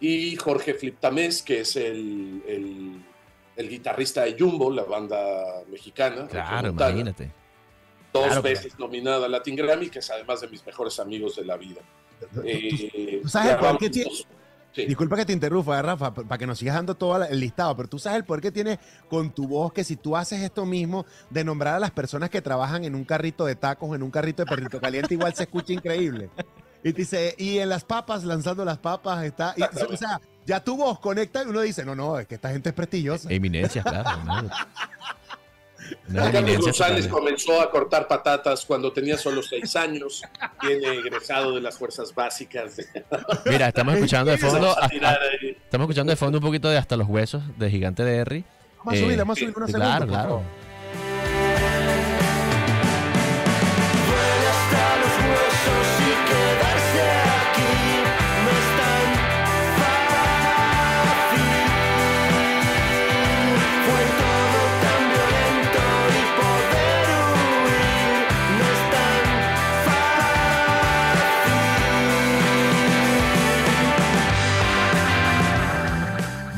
Y 0.00 0.36
Jorge 0.36 0.74
Fliptamés, 0.74 1.42
que 1.42 1.60
es 1.60 1.76
el, 1.76 2.42
el- 2.46 3.04
el 3.56 3.68
guitarrista 3.68 4.24
de 4.24 4.36
Jumbo, 4.38 4.70
la 4.70 4.84
banda 4.84 5.62
mexicana. 5.70 6.26
Claro, 6.28 6.68
imagínate. 6.70 7.30
Dos 8.12 8.24
Claro, 8.26 8.42
veces 8.42 8.78
nominada 8.78 9.26
al 9.26 9.32
Latin 9.32 9.54
Grammy, 9.54 9.90
que 9.90 9.98
es 9.98 10.10
además 10.10 10.40
de 10.40 10.48
mis 10.48 10.64
mejores 10.64 10.98
amigos 10.98 11.36
de 11.36 11.44
la 11.44 11.56
vida. 11.58 11.82
Eh, 12.44 13.20
tú 13.22 13.28
sabes 13.28 13.52
el 13.52 13.58
por 13.58 13.78
qué 13.78 13.90
tiene- 13.90 14.10
sí. 14.74 14.86
Disculpa 14.86 15.16
que 15.16 15.24
te 15.26 15.32
interrumpa, 15.32 15.78
eh, 15.78 15.82
Rafa, 15.82 16.12
para 16.14 16.38
que 16.38 16.46
nos 16.46 16.58
sigas 16.58 16.74
dando 16.76 16.94
todo 16.94 17.22
el 17.24 17.40
listado, 17.40 17.76
pero 17.76 17.88
tú 17.88 17.98
sabes 17.98 18.18
el 18.18 18.24
poder 18.24 18.40
que 18.42 18.52
tiene 18.52 18.78
con 19.08 19.30
tu 19.30 19.48
voz, 19.48 19.72
que 19.72 19.82
si 19.84 19.96
tú 19.96 20.16
haces 20.16 20.40
esto 20.40 20.64
mismo, 20.64 21.06
de 21.28 21.42
nombrar 21.44 21.74
a 21.74 21.78
las 21.80 21.90
personas 21.90 22.30
que 22.30 22.40
trabajan 22.40 22.84
en 22.84 22.94
un 22.94 23.04
carrito 23.04 23.44
de 23.46 23.56
tacos 23.56 23.90
o 23.90 23.94
en 23.94 24.02
un 24.02 24.10
carrito 24.10 24.44
de 24.44 24.46
perrito 24.48 24.80
caliente, 24.80 25.14
igual 25.14 25.34
se 25.34 25.42
escucha 25.44 25.72
increíble. 25.72 26.30
Y 26.82 26.92
te 26.92 27.02
dice, 27.02 27.34
y 27.36 27.58
en 27.58 27.68
las 27.68 27.84
papas, 27.84 28.24
lanzando 28.24 28.64
las 28.64 28.78
papas, 28.78 29.22
está. 29.24 29.54
y- 29.56 29.62
o 29.62 29.96
sea, 29.96 30.18
ya 30.46 30.64
tu 30.64 30.76
voz 30.76 30.98
conecta 30.98 31.42
y 31.42 31.46
uno 31.46 31.60
dice, 31.60 31.84
no, 31.84 31.94
no, 31.94 32.18
es 32.18 32.26
que 32.26 32.36
esta 32.36 32.48
gente 32.50 32.70
es 32.70 32.74
prestigiosa. 32.74 33.30
Eminencias, 33.30 33.84
claro. 33.84 34.48
¿No? 36.08 36.30
Carlos 36.32 36.58
González 36.58 37.08
comenzó 37.08 37.60
a 37.60 37.70
cortar 37.70 38.06
patatas 38.08 38.64
cuando 38.64 38.92
tenía 38.92 39.16
solo 39.16 39.42
seis 39.42 39.74
años. 39.76 40.22
Viene 40.62 40.88
egresado 40.98 41.54
de 41.54 41.60
las 41.60 41.76
fuerzas 41.78 42.14
básicas. 42.14 42.76
De, 42.76 42.86
Mira, 43.46 43.68
estamos 43.68 43.94
escuchando 43.94 44.30
de 44.30 44.38
fondo, 44.38 44.70
a 44.78 44.86
ahí. 44.86 45.56
estamos 45.62 45.84
escuchando 45.86 46.10
de 46.10 46.16
fondo 46.16 46.38
un 46.38 46.44
poquito 46.44 46.68
de 46.68 46.78
hasta 46.78 46.96
los 46.96 47.08
huesos 47.08 47.42
de 47.58 47.70
Gigante 47.70 48.04
de 48.04 48.20
Harry. 48.20 48.44
Vamos 48.78 48.94
a 48.94 49.02
subir, 49.04 49.16
vamos 49.18 49.36
a 49.36 49.40
subir 49.40 49.54
una 49.56 49.66
segunda, 49.66 49.86
Claro, 49.86 50.00
por 50.06 50.08
claro. 50.08 50.42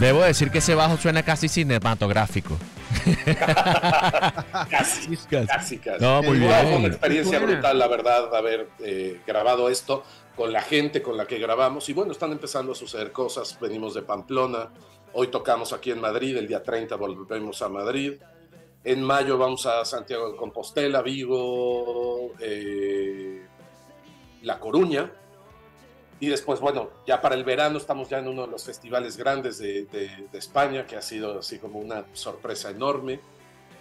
Debo 0.03 0.23
decir 0.23 0.51
que 0.51 0.59
ese 0.59 0.75
bajo 0.75 0.97
suena 0.97 1.23
casi 1.23 1.47
cinematográfico. 1.47 2.59
Casi, 4.69 5.17
casi, 5.31 5.79
casi. 5.79 6.03
No, 6.03 6.23
muy 6.25 6.39
Fue 6.39 6.49
bien. 6.49 6.75
una 6.75 6.89
experiencia 6.89 7.39
brutal, 7.39 7.79
la 7.79 7.87
verdad, 7.87 8.35
haber 8.35 8.69
eh, 8.81 9.21
grabado 9.25 9.69
esto 9.69 10.03
con 10.35 10.53
la 10.53 10.61
gente 10.61 11.03
con 11.03 11.17
la 11.17 11.27
que 11.27 11.39
grabamos. 11.39 11.89
Y 11.89 11.93
bueno, 11.93 12.11
están 12.11 12.33
empezando 12.33 12.73
a 12.73 12.75
suceder 12.75 13.13
cosas. 13.13 13.57
Venimos 13.61 13.95
de 13.95 14.03
Pamplona. 14.03 14.71
Hoy 15.13 15.29
tocamos 15.29 15.73
aquí 15.73 15.93
en 15.93 16.01
Madrid. 16.01 16.37
El 16.37 16.49
día 16.49 16.65
30 16.65 16.97
volvemos 16.97 17.63
a 17.63 17.69
Madrid. 17.69 18.15
En 18.83 19.03
mayo 19.05 19.39
vamos 19.39 19.67
a 19.67 19.85
Santiago 19.85 20.33
de 20.33 20.37
Compostela, 20.37 21.01
Vigo, 21.01 22.33
eh, 22.41 23.47
La 24.43 24.59
Coruña. 24.59 25.13
Y 26.23 26.29
después, 26.29 26.61
bueno, 26.61 26.89
ya 27.05 27.21
para 27.21 27.35
el 27.35 27.43
verano 27.43 27.79
estamos 27.79 28.09
ya 28.09 28.21
en 28.21 28.29
uno 28.29 28.43
de 28.43 28.53
los 28.53 28.63
festivales 28.65 29.17
grandes 29.17 29.59
de, 29.59 29.87
de- 29.87 30.29
de 30.31 30.39
España, 30.39 30.87
que 30.87 30.95
ha 30.95 31.03
sido 31.03 31.41
así 31.41 31.59
como 31.59 31.81
una 31.81 32.05
sorpresa 32.13 32.71
enorme. 32.71 33.19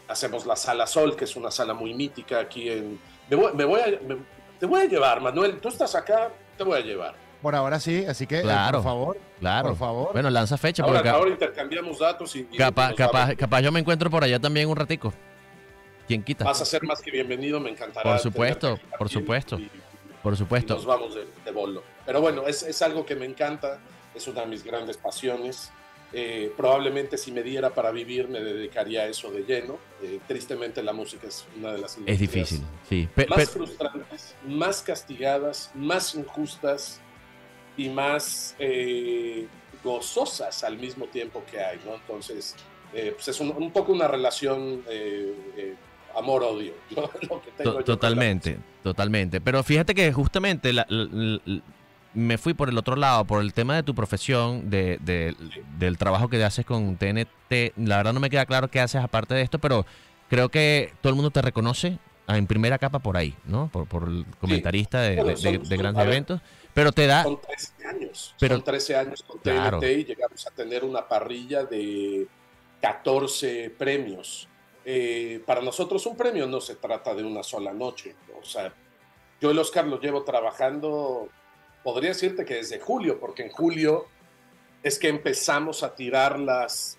Hacemos 0.07 0.47
la 0.47 0.55
Sala 0.55 0.87
Sol, 0.87 1.15
que 1.15 1.25
es 1.25 1.35
una 1.35 1.51
sala 1.51 1.75
muy 1.75 1.93
mítica 1.93 2.39
aquí 2.39 2.67
en... 2.67 2.99
Me 3.29 3.35
voy, 3.35 3.53
me 3.53 3.63
voy 3.63 3.79
a, 3.81 3.85
me- 4.07 4.17
te 4.59 4.65
voy 4.65 4.81
a 4.81 4.85
llevar, 4.85 5.21
Manuel. 5.21 5.59
Tú 5.59 5.69
estás 5.69 5.93
acá, 5.93 6.31
te 6.57 6.63
voy 6.63 6.79
a 6.79 6.81
llevar. 6.81 7.13
Por 7.43 7.53
ahora 7.53 7.79
sí, 7.79 8.05
así 8.05 8.25
que, 8.25 8.39
eh, 8.39 8.41
Claro. 8.41 8.79
por 8.79 8.83
favor, 8.85 9.17
Claro. 9.39 9.67
por 9.69 9.77
favor. 9.77 10.13
Bueno, 10.13 10.31
lanza 10.31 10.57
fecha 10.57 10.81
porque 10.83 10.97
Ahora, 10.97 11.11
ca- 11.11 11.17
ahora 11.17 11.29
intercambiamos 11.29 11.99
datos 11.99 12.35
y... 12.35 12.45
capaz, 12.45 12.95
capaz, 12.95 13.35
capaz 13.35 13.61
yo 13.61 13.71
me 13.71 13.81
encuentro 13.81 14.09
por 14.09 14.23
allá 14.23 14.39
también 14.39 14.67
un 14.67 14.75
ratico. 14.75 15.13
¿Quién 16.07 16.23
quita? 16.23 16.43
Vas 16.43 16.59
a 16.59 16.65
ser 16.65 16.81
más 16.85 17.03
que 17.03 17.11
bienvenido, 17.11 17.59
me 17.59 17.69
encantará. 17.69 18.09
Por 18.13 18.19
supuesto, 18.19 18.79
por 18.97 19.05
y- 19.05 19.09
supuesto. 19.11 19.59
y- 19.59 19.69
Por 20.23 20.35
supuesto. 20.37 20.75
nos 20.75 20.85
vamos 20.85 21.15
de, 21.15 21.25
de 21.45 21.51
bolo. 21.51 21.83
Pero 22.05 22.21
bueno, 22.21 22.47
es, 22.47 22.63
es 22.63 22.81
algo 22.81 23.05
que 23.05 23.15
me 23.15 23.25
encanta, 23.25 23.79
es 24.13 24.27
una 24.27 24.41
de 24.41 24.47
mis 24.47 24.63
grandes 24.63 24.97
pasiones. 24.97 25.71
Eh, 26.13 26.51
probablemente 26.57 27.17
si 27.17 27.31
me 27.31 27.41
diera 27.41 27.69
para 27.69 27.89
vivir 27.91 28.27
me 28.27 28.41
dedicaría 28.41 29.03
a 29.03 29.07
eso 29.07 29.31
de 29.31 29.43
lleno. 29.43 29.77
Eh, 30.03 30.19
tristemente 30.27 30.83
la 30.83 30.91
música 30.93 31.27
es 31.27 31.45
una 31.57 31.71
de 31.71 31.77
las 31.79 31.97
Es 32.05 32.19
difícil, 32.19 32.61
sí. 32.89 33.07
Pe- 33.15 33.27
más 33.27 33.49
frustrantes, 33.49 34.35
más 34.45 34.81
castigadas, 34.81 35.71
más 35.73 36.13
injustas 36.15 36.99
y 37.77 37.87
más 37.87 38.55
eh, 38.59 39.47
gozosas 39.83 40.63
al 40.65 40.77
mismo 40.77 41.05
tiempo 41.05 41.43
que 41.49 41.59
hay, 41.61 41.79
¿no? 41.85 41.95
Entonces, 41.95 42.55
eh, 42.93 43.13
pues 43.15 43.29
es 43.29 43.39
un, 43.39 43.51
un 43.51 43.71
poco 43.71 43.93
una 43.93 44.07
relación 44.09 44.83
eh, 44.89 45.33
eh, 45.55 45.75
amor-odio, 46.17 46.73
totalmente, 47.85 48.57
totalmente. 48.83 49.41
Pero 49.41 49.63
fíjate 49.63 49.93
que 49.95 50.11
justamente 50.13 50.73
la- 50.73 50.85
la- 50.89 51.39
la- 51.45 51.61
me 52.13 52.37
fui 52.37 52.53
por 52.53 52.67
el 52.69 52.77
otro 52.77 52.95
lado, 52.97 53.23
por 53.25 53.41
el 53.41 53.53
tema 53.53 53.75
de 53.75 53.83
tu 53.83 53.95
profesión, 53.95 54.69
de, 54.69 54.97
de- 55.01 55.35
del 55.77 55.97
trabajo 55.97 56.27
que 56.29 56.43
haces 56.43 56.65
con 56.65 56.97
TNT. 56.97 57.73
La 57.77 57.97
verdad 57.97 58.13
no 58.13 58.19
me 58.19 58.29
queda 58.29 58.45
claro 58.45 58.69
qué 58.69 58.79
haces 58.81 59.01
aparte 59.01 59.33
de 59.33 59.41
esto, 59.43 59.59
pero 59.59 59.85
creo 60.29 60.49
que 60.49 60.93
todo 61.01 61.09
el 61.11 61.15
mundo 61.15 61.31
te 61.31 61.41
reconoce 61.41 61.99
ah, 62.27 62.37
en 62.37 62.47
primera 62.47 62.77
capa 62.77 62.99
por 62.99 63.15
ahí, 63.15 63.33
¿no? 63.45 63.69
Por, 63.71 63.87
por 63.87 64.09
el 64.09 64.25
comentarista 64.39 65.01
de, 65.01 65.15
Bueno, 65.17 65.37
son- 65.37 65.51
de- 65.53 65.57
de 65.59 65.65
son- 65.65 65.77
grandes 65.77 66.03
ver. 66.05 66.13
eventos. 66.13 66.41
Pero 66.73 66.91
te 66.93 67.05
da... 67.07 67.23
Son 67.23 67.39
13 67.41 67.85
años. 67.87 68.35
Pero- 68.39 68.55
son 68.55 68.63
13 68.63 68.95
años 68.95 69.23
con 69.23 69.39
Claro. 69.39 69.79
TNT 69.79 69.91
y 69.99 70.03
llegamos 70.05 70.47
a 70.47 70.51
tener 70.51 70.83
una 70.83 71.07
parrilla 71.07 71.63
de 71.63 72.27
14 72.81 73.73
premios. 73.77 74.47
Eh, 74.83 75.41
para 75.45 75.61
nosotros 75.61 76.05
un 76.05 76.17
premio 76.17 76.47
no 76.47 76.59
se 76.59 76.75
trata 76.75 77.13
de 77.13 77.23
una 77.23 77.43
sola 77.43 77.73
noche. 77.73 78.15
O 78.39 78.43
sea, 78.43 78.73
yo 79.39 79.51
el 79.51 79.59
Oscar 79.59 79.85
lo 79.87 79.99
llevo 79.99 80.23
trabajando, 80.23 81.29
podría 81.83 82.09
decirte 82.09 82.45
que 82.45 82.55
desde 82.55 82.79
julio, 82.79 83.19
porque 83.19 83.43
en 83.43 83.49
julio 83.49 84.07
es 84.83 84.97
que 84.97 85.09
empezamos 85.09 85.83
a 85.83 85.95
tirar 85.95 86.39
las 86.39 86.97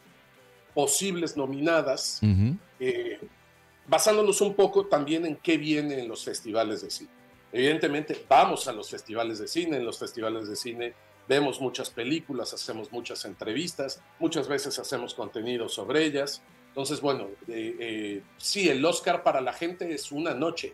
posibles 0.74 1.36
nominadas 1.36 2.20
eh, 2.80 3.20
basándonos 3.86 4.40
un 4.40 4.54
poco 4.54 4.86
también 4.86 5.26
en 5.26 5.36
qué 5.36 5.58
viene 5.58 6.00
en 6.00 6.08
los 6.08 6.24
festivales 6.24 6.82
de 6.82 6.90
cine. 6.90 7.10
Evidentemente, 7.52 8.24
vamos 8.28 8.66
a 8.68 8.72
los 8.72 8.88
festivales 8.88 9.38
de 9.38 9.46
cine, 9.46 9.76
en 9.76 9.84
los 9.84 9.98
festivales 9.98 10.48
de 10.48 10.56
cine 10.56 10.94
vemos 11.28 11.60
muchas 11.60 11.90
películas, 11.90 12.52
hacemos 12.52 12.90
muchas 12.92 13.24
entrevistas, 13.24 14.02
muchas 14.18 14.48
veces 14.48 14.78
hacemos 14.78 15.14
contenido 15.14 15.68
sobre 15.68 16.04
ellas. 16.04 16.42
Entonces, 16.72 17.02
bueno, 17.02 17.28
eh, 17.48 17.76
eh, 17.78 18.22
sí, 18.38 18.68
el 18.70 18.82
Oscar 18.84 19.22
para 19.22 19.42
la 19.42 19.52
gente 19.52 19.92
es 19.92 20.10
una 20.10 20.32
noche, 20.32 20.72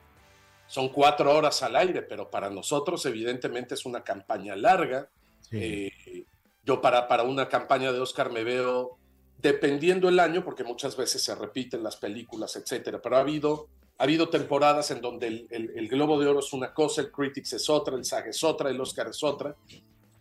son 0.69 0.91
cuatro 0.91 1.35
horas 1.37 1.61
al 1.65 1.75
aire, 1.75 2.03
pero 2.03 2.31
para 2.31 2.49
nosotros 2.51 3.05
evidentemente 3.07 3.75
es 3.75 3.85
una 3.85 4.05
campaña 4.05 4.55
larga. 4.55 5.09
Sí. 5.51 5.59
Eh, 5.61 6.25
yo 6.65 6.81
para, 6.81 7.09
para 7.09 7.25
una 7.25 7.49
campaña 7.49 7.91
de 7.93 7.99
Oscar 7.99 8.31
me 8.31 8.45
veo, 8.45 8.97
dependiendo 9.43 10.09
el 10.09 10.21
año, 10.21 10.45
porque 10.45 10.63
muchas 10.63 10.97
veces 10.97 11.23
se 11.25 11.35
repiten 11.35 11.83
las 11.83 11.97
películas, 11.97 12.55
etcétera, 12.55 13.01
pero 13.03 13.17
ha 13.17 13.21
habido, 13.21 13.67
ha 13.97 14.05
habido 14.05 14.29
temporadas 14.29 14.91
en 14.93 15.01
donde 15.01 15.27
el, 15.27 15.47
el- 15.51 15.73
el 15.77 15.89
Globo 15.89 16.21
de 16.21 16.29
Oro 16.29 16.39
es 16.41 16.53
una 16.53 16.73
cosa, 16.75 17.01
el 17.01 17.11
Critics 17.11 17.55
es 17.55 17.69
otra, 17.69 17.97
el 17.97 18.05
SAG 18.05 18.29
es 18.29 18.45
otra, 18.45 18.71
el 18.71 18.81
Oscar 18.81 19.09
es 19.09 19.25
otra. 19.25 19.57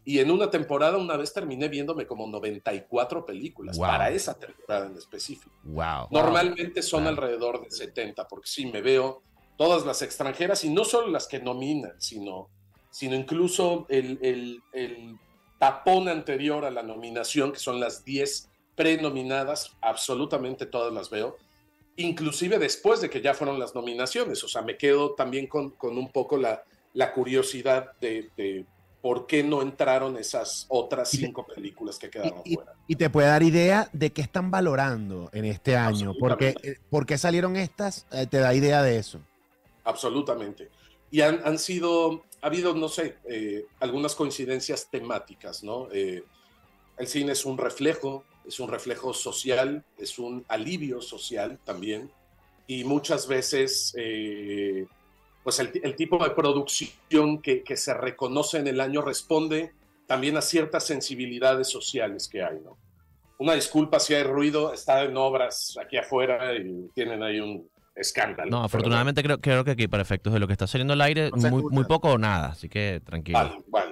Y 0.09 0.19
en 0.19 0.31
una 0.31 0.49
temporada, 0.49 0.95
una 0.97 1.17
vez 1.17 1.33
terminé 1.33 1.67
viéndome 1.67 2.07
como 2.07 2.25
94 2.27 3.25
películas, 3.25 3.77
Wow. 3.77 3.87
para 3.87 4.09
esa 4.09 4.39
temporada 4.39 4.85
en 4.85 4.95
específico. 4.95 5.51
Wow. 5.63 6.07
Normalmente 6.11 6.81
son 6.81 7.01
Claro. 7.01 7.17
alrededor 7.17 7.61
de 7.65 7.69
70, 7.71 8.25
porque 8.25 8.47
sí 8.47 8.67
me 8.67 8.81
veo 8.81 9.21
todas 9.57 9.85
las 9.85 10.01
extranjeras 10.01 10.63
y 10.63 10.69
no 10.69 10.85
solo 10.85 11.07
las 11.09 11.27
que 11.27 11.39
nominan, 11.39 11.91
sino, 11.99 12.47
sino 12.89 13.17
incluso 13.17 13.85
el, 13.89 14.17
el- 14.21 14.61
el 14.71 15.17
tapón 15.59 16.07
anterior 16.07 16.63
a 16.63 16.71
la 16.71 16.83
nominación, 16.83 17.51
que 17.51 17.59
son 17.59 17.81
las 17.81 18.05
10 18.05 18.49
prenominadas, 18.77 19.75
absolutamente 19.81 20.65
todas 20.67 20.93
las 20.93 21.09
veo, 21.09 21.35
inclusive 21.97 22.59
después 22.59 23.01
de 23.01 23.09
que 23.09 23.21
ya 23.21 23.33
fueron 23.33 23.59
las 23.59 23.75
nominaciones, 23.75 24.41
o 24.41 24.47
sea, 24.47 24.61
me 24.61 24.77
quedo 24.77 25.15
también 25.15 25.47
con, 25.47 25.71
con 25.71 25.97
un 25.97 26.09
poco 26.13 26.37
la, 26.37 26.63
la 26.93 27.11
curiosidad 27.11 27.91
de, 27.99 28.29
de 28.37 28.65
por 29.01 29.27
qué 29.27 29.43
no 29.43 29.61
entraron 29.61 30.17
esas 30.17 30.65
otras 30.69 31.09
cinco 31.09 31.45
películas 31.45 31.97
que 31.99 32.09
quedaron 32.09 32.41
Y, 32.43 32.55
fuera. 32.55 32.73
y 32.87 32.95
te 32.95 33.09
puede 33.09 33.27
dar 33.27 33.43
idea 33.43 33.89
de 33.93 34.11
qué 34.11 34.21
están 34.21 34.49
valorando 34.51 35.29
en 35.33 35.45
este 35.45 35.75
año. 35.77 36.13
Porque, 36.19 36.55
eh, 36.63 36.77
¿Por 36.89 37.05
qué 37.05 37.17
salieron 37.17 37.55
estas? 37.55 38.05
Eh, 38.11 38.25
te 38.27 38.37
da 38.39 38.53
idea 38.53 38.81
de 38.81 38.97
eso. 38.97 39.19
Absolutamente. 39.83 40.69
Y 41.11 41.21
han, 41.21 41.39
han 41.45 41.57
sido, 41.57 42.23
ha 42.41 42.47
habido, 42.47 42.73
no 42.75 42.89
sé, 42.89 43.17
eh, 43.29 43.65
algunas 43.79 44.15
coincidencias 44.15 44.87
temáticas, 44.89 45.63
¿no? 45.63 45.87
Eh, 45.93 46.23
el 46.97 47.07
cine 47.07 47.31
es 47.31 47.45
un 47.45 47.57
reflejo, 47.57 48.25
es 48.45 48.59
un 48.59 48.69
reflejo 48.69 49.13
social, 49.13 49.85
es 49.97 50.19
un 50.19 50.43
alivio 50.47 51.01
social 51.01 51.59
también. 51.63 52.11
Y 52.65 52.83
muchas 52.83 53.27
veces, 53.27 53.93
eh, 53.97 54.87
pues 55.47 55.59
el, 55.59 55.71
el 55.81 55.95
tipo 55.95 56.21
de 56.21 56.31
producción 56.31 57.41
que, 57.41 57.63
que 57.63 57.77
se 57.77 57.93
reconoce 57.93 58.57
en 58.57 58.67
el 58.67 58.81
año 58.81 59.01
responde 59.01 59.71
también 60.05 60.35
a 60.35 60.41
ciertas 60.41 60.85
sensibilidades 60.85 61.69
sociales 61.69 62.27
que 62.27 62.43
hay, 62.43 62.59
¿no? 62.59 62.77
Una 63.37 63.53
disculpa 63.53 64.01
si 64.01 64.13
hay 64.13 64.23
ruido, 64.23 64.73
está 64.73 65.03
en 65.03 65.15
obras 65.15 65.77
aquí 65.81 65.95
afuera 65.95 66.53
y 66.53 66.89
tienen 66.93 67.23
ahí 67.23 67.39
un 67.39 67.65
escándalo. 67.95 68.51
No, 68.51 68.61
afortunadamente 68.61 69.23
creo, 69.23 69.39
creo 69.39 69.63
que 69.63 69.71
aquí 69.71 69.87
para 69.87 70.03
efectos 70.03 70.33
de 70.33 70.39
lo 70.39 70.47
que 70.47 70.51
está 70.51 70.67
saliendo 70.67 70.91
al 70.91 70.99
aire, 70.99 71.31
No 71.31 71.49
muy, 71.49 71.85
poco 71.85 72.11
o 72.11 72.17
nada, 72.17 72.47
así 72.49 72.67
que 72.67 73.01
tranquilo. 73.05 73.37
Vale, 73.37 73.63
vale. 73.67 73.86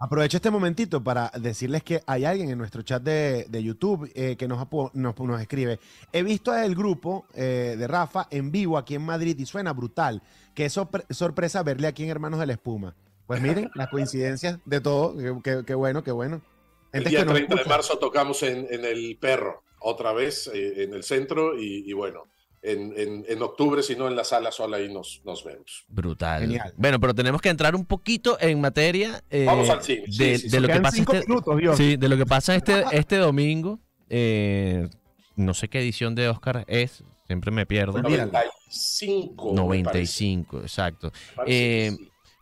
Aprovecho 0.00 0.36
este 0.36 0.50
momentito 0.52 1.02
para 1.02 1.32
decirles 1.40 1.82
que 1.82 2.02
hay 2.06 2.24
alguien 2.24 2.50
en 2.50 2.58
nuestro 2.58 2.82
chat 2.82 3.02
de, 3.02 3.46
de 3.48 3.62
YouTube 3.64 4.08
eh, 4.14 4.36
que 4.36 4.46
nos, 4.46 4.64
nos, 4.94 5.18
nos 5.18 5.40
escribe. 5.40 5.80
He 6.12 6.22
visto 6.22 6.54
el 6.56 6.76
grupo 6.76 7.26
eh, 7.34 7.74
de 7.76 7.86
Rafa 7.88 8.28
en 8.30 8.52
vivo 8.52 8.78
aquí 8.78 8.94
en 8.94 9.02
Madrid 9.02 9.36
y 9.38 9.44
suena 9.44 9.72
brutal. 9.72 10.22
Qué 10.54 10.66
sorpre- 10.68 11.04
sorpresa 11.10 11.64
verle 11.64 11.88
aquí 11.88 12.04
en 12.04 12.10
Hermanos 12.10 12.38
de 12.38 12.46
la 12.46 12.52
Espuma. 12.52 12.94
Pues 13.26 13.42
miren, 13.42 13.70
las 13.74 13.88
coincidencias 13.88 14.58
de 14.64 14.80
todo. 14.80 15.16
Qué, 15.42 15.64
qué- 15.66 15.74
bueno, 15.74 16.04
qué 16.04 16.12
bueno. 16.12 16.40
El 16.92 17.00
Gente 17.02 17.10
día 17.10 17.18
que 17.20 17.24
nos 17.26 17.34
30 17.34 17.56
de 17.56 17.64
marzo 17.64 17.98
tocamos 17.98 18.42
en, 18.44 18.66
en 18.70 18.84
el 18.84 19.18
Perro, 19.20 19.62
otra 19.80 20.12
vez 20.12 20.48
eh, 20.54 20.84
en 20.84 20.94
el 20.94 21.02
centro 21.02 21.58
y, 21.58 21.82
y 21.90 21.92
bueno, 21.92 22.22
en, 22.62 22.92
en- 22.96 23.24
en 23.28 23.42
octubre, 23.42 23.82
si 23.82 23.94
no 23.96 24.08
en 24.08 24.16
la 24.16 24.24
sala 24.24 24.50
sola, 24.52 24.76
ahí 24.78 24.92
nos, 24.92 25.20
nos 25.24 25.44
vemos. 25.44 25.84
Brutal. 25.88 26.42
Genial. 26.42 26.74
Bueno, 26.76 26.98
pero 27.00 27.14
tenemos 27.14 27.40
que 27.40 27.48
entrar 27.48 27.74
un 27.76 27.84
poquito 27.84 28.36
en 28.40 28.60
materia 28.60 29.22
eh, 29.30 29.44
Vamos 29.46 29.68
al 29.70 29.82
cine, 29.82 30.04
sí, 30.10 30.18
de, 30.18 30.38
sí, 30.38 30.44
de 30.48 30.50
sí. 30.50 30.60
lo 30.60 30.68
que 30.68 30.80
pasa 30.80 30.98
este, 30.98 31.20
minutos, 31.28 31.78
de 31.78 32.08
lo 32.08 32.16
que 32.16 32.26
pasa 32.26 32.54
este, 32.56 32.84
este 32.92 33.16
domingo. 33.16 33.78
Eh, 34.08 34.88
no 35.36 35.54
sé 35.54 35.68
qué 35.68 35.80
edición 35.80 36.14
de 36.14 36.28
Oscar 36.28 36.64
es, 36.66 37.04
siempre 37.26 37.50
me 37.50 37.64
pierdo. 37.66 37.98
Olvídalo. 37.98 38.32
95. 38.32 39.50
me 39.50 39.56
95, 39.56 40.60
exacto. 40.62 41.12
Eh. 41.46 41.96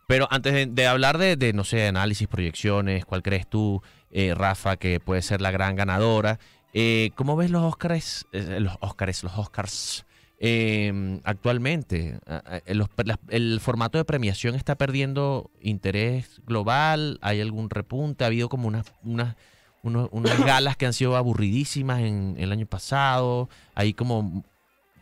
Pero 0.07 0.25
antes 0.31 0.53
de, 0.53 0.65
de 0.67 0.87
hablar 0.87 1.17
de, 1.17 1.35
de, 1.35 1.51
no 1.51 1.65
sé, 1.65 1.85
análisis, 1.85 2.29
proyecciones, 2.29 3.03
¿cuál 3.05 3.21
crees 3.21 3.45
tú, 3.49 3.81
eh, 4.09 4.33
Rafa, 4.33 4.77
que 4.77 5.01
puede 5.01 5.21
ser 5.21 5.41
la 5.41 5.51
gran 5.51 5.75
ganadora? 5.75 6.39
Eh, 6.73 7.11
¿Cómo 7.15 7.35
ves 7.35 7.51
los 7.51 7.61
Oscars, 7.63 8.25
eh, 8.31 8.59
los 8.61 8.73
Oscars, 8.79 9.23
los 9.23 9.37
Oscars 9.37 10.05
eh, 10.39 11.19
actualmente? 11.23 12.19
Los- 12.67 12.89
la- 13.03 13.19
el 13.29 13.59
formato 13.59 13.97
de 13.97 14.05
premiación 14.05 14.55
está 14.55 14.75
perdiendo 14.75 15.49
interés 15.61 16.41
global, 16.45 17.17
¿hay 17.21 17.41
algún 17.41 17.69
repunte? 17.69 18.23
¿Ha 18.23 18.27
habido 18.27 18.49
como 18.49 18.67
unas, 18.67 18.85
unas, 19.03 19.35
unos- 19.83 20.09
unas 20.11 20.37
galas 20.45 20.77
que 20.77 20.85
han 20.85 20.93
sido 20.93 21.15
aburridísimas 21.15 22.01
en, 22.01 22.35
el 22.37 22.51
año 22.51 22.65
pasado? 22.67 23.49
Hay 23.75 23.93
como 23.93 24.43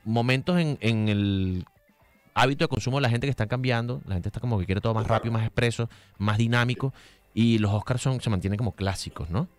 momentos 0.03 0.59
en, 0.59 0.77
en 0.81 1.09
el 1.09 1.65
hábito 2.33 2.65
de 2.65 2.69
consumo 2.69 2.97
de 2.97 3.01
la 3.01 3.09
gente 3.09 3.27
que 3.27 3.31
está 3.31 3.47
cambiando. 3.47 4.01
La 4.05 4.13
gente 4.15 4.29
está 4.29 4.39
como 4.39 4.57
que 4.59 4.65
quiere 4.65 4.81
todo 4.81 4.93
más 4.93 5.07
rápido, 5.07 5.33
más 5.33 5.43
expreso, 5.45 5.89
más 6.17 6.37
dinámico. 6.37 6.93
Y 7.33 7.57
los 7.57 7.73
Oscars 7.73 8.01
son, 8.01 8.21
se 8.21 8.29
mantienen 8.29 8.57
como 8.57 8.73
clásicos, 8.73 9.29
¿no? 9.29 9.49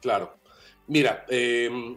Claro. 0.00 0.38
Mira, 0.86 1.26
eh, 1.28 1.96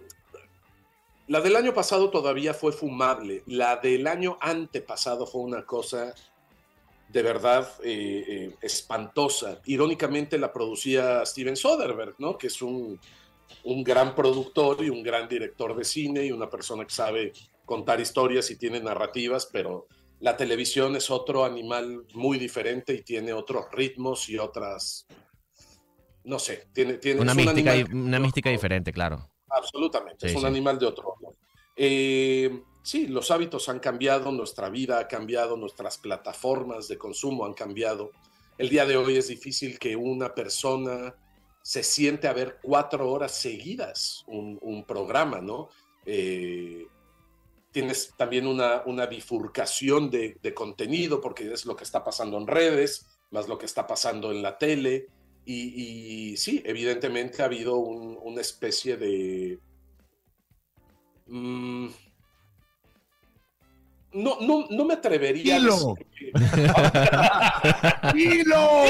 la 1.32 1.40
del 1.40 1.56
año 1.56 1.74
pasado 1.74 2.10
todavía 2.10 2.54
fue 2.54 2.74
fumable. 2.74 3.44
La 3.46 3.78
del 3.78 4.06
año 4.06 4.38
antepasado 4.42 5.26
fue 5.26 5.40
una 5.40 5.66
cosa 5.66 6.14
de 7.08 7.22
verdad 7.24 7.72
eh, 7.86 8.26
eh, 8.28 8.56
espantosa. 8.62 9.62
Irónicamente 9.64 10.38
la 10.38 10.52
producía 10.52 11.26
Steven 11.26 11.56
Soderbergh, 11.56 12.16
¿no? 12.20 12.38
Que 12.38 12.48
es 12.48 12.62
un, 12.62 13.00
un 13.64 13.82
gran 13.82 14.14
productor 14.14 14.84
y 14.84 14.90
un 14.90 15.02
gran 15.04 15.30
director 15.30 15.74
de 15.74 15.86
cine 15.86 16.26
y 16.26 16.34
una 16.34 16.50
persona 16.50 16.84
que 16.84 16.94
sabe 16.94 17.32
contar 17.64 18.02
historias 18.02 18.52
y 18.52 18.58
tiene 18.58 18.82
narrativas, 18.82 19.46
pero 19.46 19.88
la 20.20 20.36
televisión 20.36 20.98
es 20.98 21.10
otro 21.10 21.46
animal 21.46 22.04
muy 22.14 22.40
diferente 22.40 22.94
y 22.94 23.04
tiene 23.04 23.32
otros 23.32 23.68
ritmos 23.72 24.28
y 24.28 24.38
otras... 24.38 25.08
No 26.26 26.40
sé, 26.40 26.68
tiene, 26.74 26.96
tiene 26.96 27.22
Una 27.22 27.34
mística, 27.34 27.74
una 27.90 28.20
mística 28.20 28.50
diferente, 28.50 28.92
claro. 28.92 29.32
Absolutamente, 29.53 30.27
Sí, 30.27 30.31
es 30.31 30.36
un 30.36 30.41
sí. 30.41 30.48
animal 30.48 30.79
de 30.79 30.86
otro 30.86 31.10
orden. 31.10 31.36
Eh, 31.75 32.63
sí, 32.84 33.08
los 33.08 33.31
hábitos 33.31 33.70
han 33.70 33.79
cambiado, 33.79 34.31
nuestra 34.31 34.70
vida 34.70 35.00
ha 35.00 35.08
cambiado, 35.08 35.58
nuestras 35.58 35.98
plataformas 35.98 36.88
de 36.88 36.98
consumo 36.98 37.46
han 37.46 37.53
cambiado. 37.53 38.12
El 38.58 38.70
día 38.70 38.86
de 38.86 38.98
hoy 38.98 39.17
es 39.17 39.27
difícil 39.27 39.79
que 39.79 39.96
una 39.96 40.34
persona 40.36 41.15
se 41.63 41.84
siente 41.84 42.27
a 42.27 42.34
ver 42.34 42.60
cuatro 42.62 43.10
horas 43.12 43.31
seguidas 43.34 44.24
un, 44.27 44.58
un 44.62 44.84
programa, 44.84 45.39
¿no? 45.41 45.70
Eh, 46.05 46.88
tienes 47.72 48.13
también 48.17 48.48
una, 48.48 48.84
una 48.86 49.05
bifurcación 49.05 50.10
de, 50.10 50.38
de 50.41 50.53
contenido, 50.53 51.22
porque 51.22 51.51
es 51.53 51.65
lo 51.65 51.75
que 51.75 51.84
está 51.84 52.03
pasando 52.03 52.38
en 52.38 52.48
redes, 52.48 53.05
más 53.29 53.48
lo 53.48 53.58
que 53.58 53.65
está 53.65 53.88
pasando 53.88 54.31
en 54.31 54.41
la 54.41 54.58
tele. 54.58 55.08
Y, 55.53 56.31
y 56.31 56.38
sí, 56.38 56.62
evidentemente 56.65 57.41
ha 57.41 57.46
habido 57.46 57.75
un- 57.77 58.17
una 58.22 58.39
especie 58.41 58.96
de... 58.96 59.60
mm, 61.28 61.88
no, 64.13 64.38
no, 64.41 64.65
no 64.69 64.86
me 64.86 64.93
atrevería 64.93 65.58
Dilo. 65.58 65.73
a 65.73 65.78
decir 65.78 66.08
que- 66.17 66.32
¡Dilo! 68.13 68.84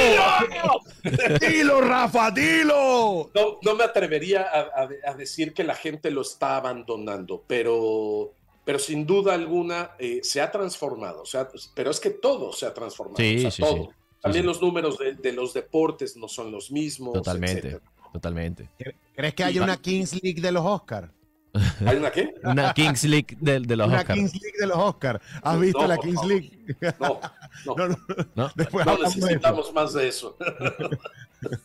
¡Dilo, 1.40 1.82
Rafa, 1.82 2.32
dilo! 2.32 3.30
no, 3.34 3.58
no 3.62 3.76
me 3.76 3.84
atrevería 3.84 4.42
a, 4.44 4.60
a- 4.84 4.90
a 5.12 5.14
decir 5.16 5.54
que 5.54 5.64
la 5.64 5.76
gente 5.76 6.10
lo 6.12 6.22
está 6.22 6.58
abandonando, 6.58 7.44
pero, 7.48 8.34
pero 8.66 8.80
sin 8.80 9.06
duda 9.06 9.34
alguna 9.36 9.92
eh, 10.00 10.22
se 10.24 10.42
ha 10.42 10.52
transformado. 10.52 11.22
O 11.22 11.26
sea, 11.26 11.48
pero 11.76 11.92
es 11.92 12.00
que 12.00 12.10
todo 12.12 12.52
se 12.54 12.66
ha 12.66 12.74
transformado. 12.74 13.18
Sí, 13.18 13.38
o 13.38 13.42
sea, 13.42 13.52
sí, 13.52 13.62
todo. 13.62 13.84
sí. 13.86 13.90
También 14.22 14.44
sí. 14.44 14.48
los 14.48 14.62
números 14.62 14.98
de, 14.98 15.14
de 15.16 15.34
los 15.34 15.54
deportes 15.54 16.16
no 16.16 16.28
son 16.28 16.52
los 16.52 16.72
mismos. 16.72 17.14
Totalmente, 17.14 17.68
etcétera. 17.68 17.92
totalmente. 18.14 18.70
¿Crees 19.16 19.34
que 19.34 19.44
hay 19.44 19.60
una 19.60 19.78
Kings 19.78 20.22
League 20.22 20.42
de 20.42 20.52
los 20.52 20.64
Oscars? 20.66 21.12
¿Hay 21.86 21.98
una 21.98 22.12
qué? 22.12 22.34
Una 22.44 22.74
Kings 22.74 23.04
League 23.06 23.38
de, 23.40 23.60
de 23.60 23.76
los 23.76 23.88
Una 23.88 23.98
Oscars. 24.00 24.20
Kings 24.20 24.34
League 24.42 24.58
de 24.60 24.68
los 24.68 24.78
Oscars. 24.78 25.20
¿Has 25.42 25.60
visto 25.60 25.82
No, 25.82 25.88
la 25.88 25.98
Kings 25.98 26.16
favor. 26.16 26.30
League? 26.32 26.66
No, 27.00 27.20
no, 27.66 27.76
No, 27.76 27.88
no, 27.88 27.98
¿no? 28.36 28.52
Después 28.56 28.86
no 28.86 28.92
hablamos 28.92 29.16
de 29.16 29.22
necesitamos 29.22 29.74
más 29.74 29.94
de 29.94 30.08
eso. 30.08 30.38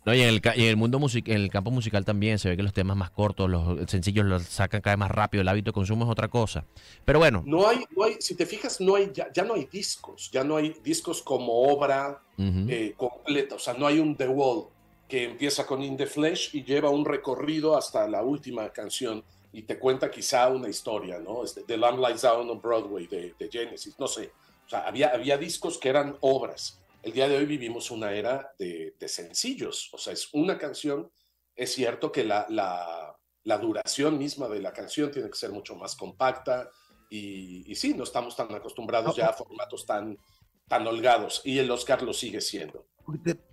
No, 0.06 0.14
y 0.14 0.22
en 0.22 0.28
el, 0.28 0.40
y 0.56 0.62
en 0.62 0.68
el 0.68 0.76
mundo 0.76 0.98
music, 0.98 1.28
en 1.28 1.42
el 1.42 1.50
campo 1.50 1.70
musical 1.70 2.04
también 2.04 2.38
se 2.38 2.48
ve 2.48 2.56
que 2.56 2.62
los 2.62 2.72
temas 2.72 2.96
más 2.96 3.10
cortos, 3.10 3.50
los 3.50 3.90
sencillos 3.90 4.24
los 4.24 4.42
sacan 4.44 4.80
cada 4.80 4.96
vez 4.96 5.00
más 5.00 5.10
rápido, 5.10 5.42
el 5.42 5.48
hábito 5.48 5.70
de 5.70 5.74
consumo 5.74 6.06
es 6.06 6.10
otra 6.10 6.28
cosa. 6.28 6.64
Pero 7.04 7.18
bueno, 7.18 7.42
No 7.44 7.68
hay, 7.68 7.84
no 7.94 8.04
hay, 8.04 8.16
si 8.20 8.34
te 8.34 8.46
fijas, 8.46 8.80
no 8.80 8.94
hay, 8.94 9.10
ya, 9.12 9.30
ya 9.32 9.44
no 9.44 9.54
hay 9.54 9.66
discos, 9.66 10.30
ya 10.30 10.44
no 10.44 10.56
hay 10.56 10.74
discos 10.82 11.22
como 11.22 11.52
obra 11.64 12.22
ujú. 12.38 12.66
eh, 12.70 12.94
completa, 12.96 13.56
o 13.56 13.58
sea, 13.58 13.74
no 13.74 13.86
hay 13.86 13.98
un 13.98 14.16
The 14.16 14.28
Wall 14.28 14.68
que 15.08 15.24
empieza 15.24 15.66
con 15.66 15.82
In 15.82 15.96
the 15.96 16.06
Flesh 16.06 16.54
y 16.54 16.64
lleva 16.64 16.88
un 16.88 17.04
recorrido 17.04 17.76
hasta 17.76 18.08
la 18.08 18.22
última 18.22 18.70
canción 18.70 19.22
y 19.52 19.62
te 19.62 19.78
cuenta 19.78 20.10
quizá 20.10 20.48
una 20.48 20.68
historia, 20.68 21.18
¿no? 21.18 21.44
Este, 21.44 21.62
The 21.62 21.76
Lamb 21.76 21.98
Lies 21.98 22.22
Down 22.22 22.48
on 22.48 22.60
Broadway 22.60 23.06
de, 23.06 23.34
de 23.38 23.50
Genesis, 23.50 23.94
no 23.98 24.08
sé. 24.08 24.32
O 24.66 24.68
sea, 24.68 24.80
había, 24.80 25.10
había 25.10 25.38
discos 25.38 25.78
que 25.78 25.88
eran 25.88 26.16
obras. 26.20 26.80
El 27.02 27.12
día 27.12 27.28
de 27.28 27.36
hoy 27.36 27.46
vivimos 27.46 27.90
una 27.90 28.12
era 28.12 28.52
de, 28.58 28.96
de 28.98 29.08
sencillos, 29.08 29.90
o 29.92 29.98
sea, 29.98 30.12
es 30.12 30.28
una 30.32 30.58
canción. 30.58 31.10
Es 31.54 31.72
cierto 31.72 32.10
que 32.10 32.24
la, 32.24 32.46
la, 32.48 33.16
la 33.44 33.58
duración 33.58 34.18
misma 34.18 34.48
de 34.48 34.60
la 34.60 34.72
canción 34.72 35.10
tiene 35.10 35.30
que 35.30 35.38
ser 35.38 35.52
mucho 35.52 35.76
más 35.76 35.94
compacta 35.94 36.68
y, 37.08 37.70
y 37.70 37.74
sí, 37.76 37.94
no 37.94 38.02
estamos 38.02 38.34
tan 38.34 38.52
acostumbrados 38.52 39.14
ya 39.14 39.28
a 39.28 39.32
formatos 39.32 39.86
tan, 39.86 40.18
tan 40.66 40.86
holgados 40.86 41.42
y 41.44 41.58
el 41.58 41.70
Oscar 41.70 42.02
lo 42.02 42.12
sigue 42.12 42.40
siendo. 42.40 42.86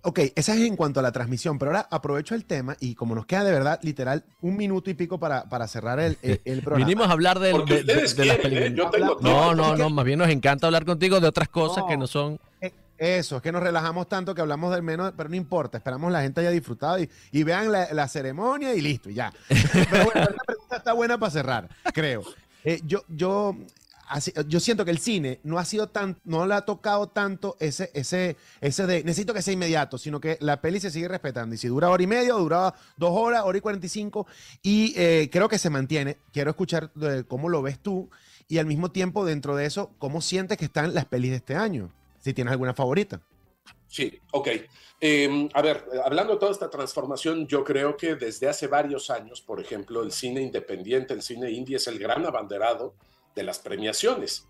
Ok, 0.02 0.18
esa 0.34 0.54
es 0.54 0.60
en 0.62 0.76
cuanto 0.76 1.00
a 1.00 1.02
la 1.02 1.12
transmisión, 1.12 1.58
pero 1.58 1.70
ahora 1.70 1.86
aprovecho 1.90 2.34
el 2.34 2.44
tema 2.44 2.76
y 2.80 2.94
como 2.94 3.14
nos 3.14 3.24
queda 3.26 3.44
de 3.44 3.52
verdad, 3.52 3.78
literal, 3.82 4.24
un 4.40 4.56
minuto 4.56 4.90
y 4.90 4.94
pico 4.94 5.18
para, 5.18 5.48
para 5.48 5.68
cerrar 5.68 6.00
el, 6.00 6.18
el, 6.22 6.40
el 6.44 6.60
programa. 6.62 6.84
vinimos 6.86 7.08
a 7.08 7.12
hablar 7.12 7.38
de, 7.38 7.52
de- 7.52 7.84
de 7.84 7.94
las 7.94 8.18
¿eh? 8.18 8.38
películas. 8.42 8.72
Yo 8.74 8.90
tengo 8.90 9.18
No, 9.20 9.54
no, 9.54 9.76
no, 9.76 9.90
más 9.90 10.04
bien 10.04 10.18
nos 10.18 10.28
encanta 10.28 10.66
hablar 10.66 10.84
contigo 10.84 11.20
de 11.20 11.28
otras 11.28 11.48
cosas 11.48 11.78
No. 11.84 11.86
que 11.88 11.96
no 11.96 12.06
son... 12.06 12.38
Eso, 12.96 13.36
es 13.36 13.42
que 13.42 13.50
nos 13.50 13.60
relajamos 13.62 14.08
tanto 14.08 14.34
que 14.36 14.40
hablamos 14.40 14.72
del 14.72 14.84
menos, 14.84 15.12
pero 15.16 15.28
no 15.28 15.34
importa, 15.34 15.78
esperamos 15.78 16.12
la 16.12 16.22
gente 16.22 16.40
haya 16.40 16.50
disfrutado 16.50 17.00
y, 17.00 17.10
y 17.32 17.42
vean 17.42 17.72
la, 17.72 17.92
la 17.92 18.06
ceremonia 18.06 18.72
y 18.74 18.80
listo, 18.80 19.10
y 19.10 19.14
ya. 19.14 19.32
Pero 19.48 20.04
bueno, 20.04 20.20
esta 20.30 20.44
pregunta 20.46 20.76
está 20.76 20.92
buena 20.92 21.18
para 21.18 21.30
cerrar, 21.32 21.68
creo. 21.92 22.22
Eh, 22.62 22.80
yo, 22.84 23.02
yo, 23.08 23.56
yo 24.46 24.60
siento 24.60 24.84
que 24.84 24.90
el 24.90 24.98
cine 24.98 25.40
no 25.42 25.58
ha 25.58 25.64
sido 25.64 25.88
tan, 25.88 26.18
no 26.24 26.46
le 26.46 26.54
ha 26.54 26.62
tocado 26.62 27.08
tanto 27.08 27.56
ese, 27.60 27.90
ese, 27.94 28.36
ese 28.60 28.86
de 28.86 29.02
necesito 29.04 29.34
que 29.34 29.42
sea 29.42 29.54
inmediato, 29.54 29.98
sino 29.98 30.20
que 30.20 30.36
la 30.40 30.60
peli 30.60 30.80
se 30.80 30.90
sigue 30.90 31.08
respetando. 31.08 31.54
Y 31.54 31.58
si 31.58 31.68
dura 31.68 31.90
hora 31.90 32.02
y 32.02 32.06
media 32.06 32.34
duraba 32.34 32.74
dos 32.96 33.10
horas, 33.12 33.42
hora 33.44 33.58
y 33.58 33.60
cuarenta 33.60 33.86
y 33.86 33.88
cinco, 33.88 34.26
y 34.62 34.94
eh, 34.96 35.28
creo 35.32 35.48
que 35.48 35.58
se 35.58 35.70
mantiene. 35.70 36.18
Quiero 36.32 36.50
escuchar 36.50 36.90
eh, 37.00 37.24
cómo 37.26 37.48
lo 37.48 37.62
ves 37.62 37.78
tú 37.78 38.10
y 38.48 38.58
al 38.58 38.66
mismo 38.66 38.90
tiempo 38.90 39.24
dentro 39.24 39.56
de 39.56 39.66
eso, 39.66 39.90
cómo 39.98 40.20
sientes 40.20 40.58
que 40.58 40.66
están 40.66 40.94
las 40.94 41.06
pelis 41.06 41.30
de 41.30 41.36
este 41.36 41.54
año. 41.54 41.90
Si 42.20 42.32
tienes 42.32 42.52
alguna 42.52 42.74
favorita. 42.74 43.20
Sí, 43.88 44.18
ok. 44.32 44.48
Eh, 45.00 45.48
a 45.52 45.62
ver, 45.62 45.84
hablando 46.04 46.34
de 46.34 46.40
toda 46.40 46.52
esta 46.52 46.70
transformación, 46.70 47.46
yo 47.46 47.62
creo 47.62 47.96
que 47.96 48.14
desde 48.16 48.48
hace 48.48 48.66
varios 48.66 49.10
años, 49.10 49.40
por 49.40 49.60
ejemplo, 49.60 50.02
el 50.02 50.12
cine 50.12 50.40
independiente, 50.40 51.14
el 51.14 51.22
cine 51.22 51.50
indie 51.50 51.76
es 51.76 51.86
el 51.86 51.98
gran 51.98 52.24
abanderado 52.26 52.94
de 53.34 53.42
las 53.42 53.58
premiaciones. 53.58 54.46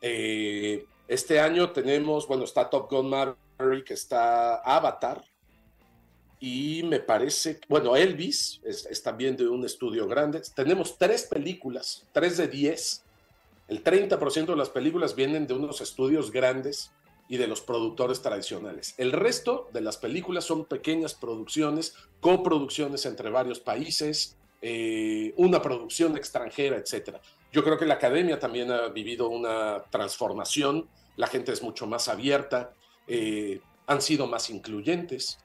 Eh, 0.00 0.86
este 1.06 1.40
año 1.40 1.70
tenemos, 1.70 2.26
bueno, 2.28 2.44
está 2.44 2.68
Top 2.68 2.90
Gun 2.90 3.08
Maverick, 3.10 3.90
está 3.90 4.56
Avatar, 4.56 5.24
y 6.40 6.82
me 6.84 7.00
parece, 7.00 7.60
bueno, 7.68 7.96
Elvis 7.96 8.60
es, 8.62 8.86
es 8.86 9.02
también 9.02 9.36
de 9.36 9.48
un 9.48 9.64
estudio 9.64 10.06
grande. 10.06 10.40
Tenemos 10.54 10.96
tres 10.96 11.24
películas, 11.24 12.06
tres 12.12 12.36
de 12.36 12.46
diez. 12.46 13.02
El 13.66 13.82
30% 13.82 14.46
de 14.46 14.56
las 14.56 14.70
películas 14.70 15.16
vienen 15.16 15.46
de 15.46 15.54
unos 15.54 15.80
estudios 15.80 16.30
grandes 16.30 16.92
y 17.28 17.36
de 17.36 17.46
los 17.46 17.60
productores 17.60 18.22
tradicionales. 18.22 18.94
El 18.96 19.12
resto 19.12 19.68
de 19.72 19.82
las 19.82 19.98
películas 19.98 20.44
son 20.44 20.64
pequeñas 20.64 21.14
producciones, 21.14 21.94
coproducciones 22.20 23.04
entre 23.04 23.30
varios 23.30 23.60
países, 23.60 24.36
eh, 24.60 25.32
una 25.36 25.60
producción 25.62 26.16
extranjera, 26.16 26.76
etc. 26.76 27.16
Yo 27.52 27.62
creo 27.64 27.78
que 27.78 27.86
la 27.86 27.94
academia 27.94 28.38
también 28.38 28.70
ha 28.70 28.88
vivido 28.88 29.28
una 29.28 29.82
transformación, 29.90 30.88
la 31.16 31.26
gente 31.26 31.52
es 31.52 31.62
mucho 31.62 31.86
más 31.86 32.08
abierta, 32.08 32.72
eh, 33.06 33.60
han 33.86 34.02
sido 34.02 34.26
más 34.26 34.50
incluyentes. 34.50 35.38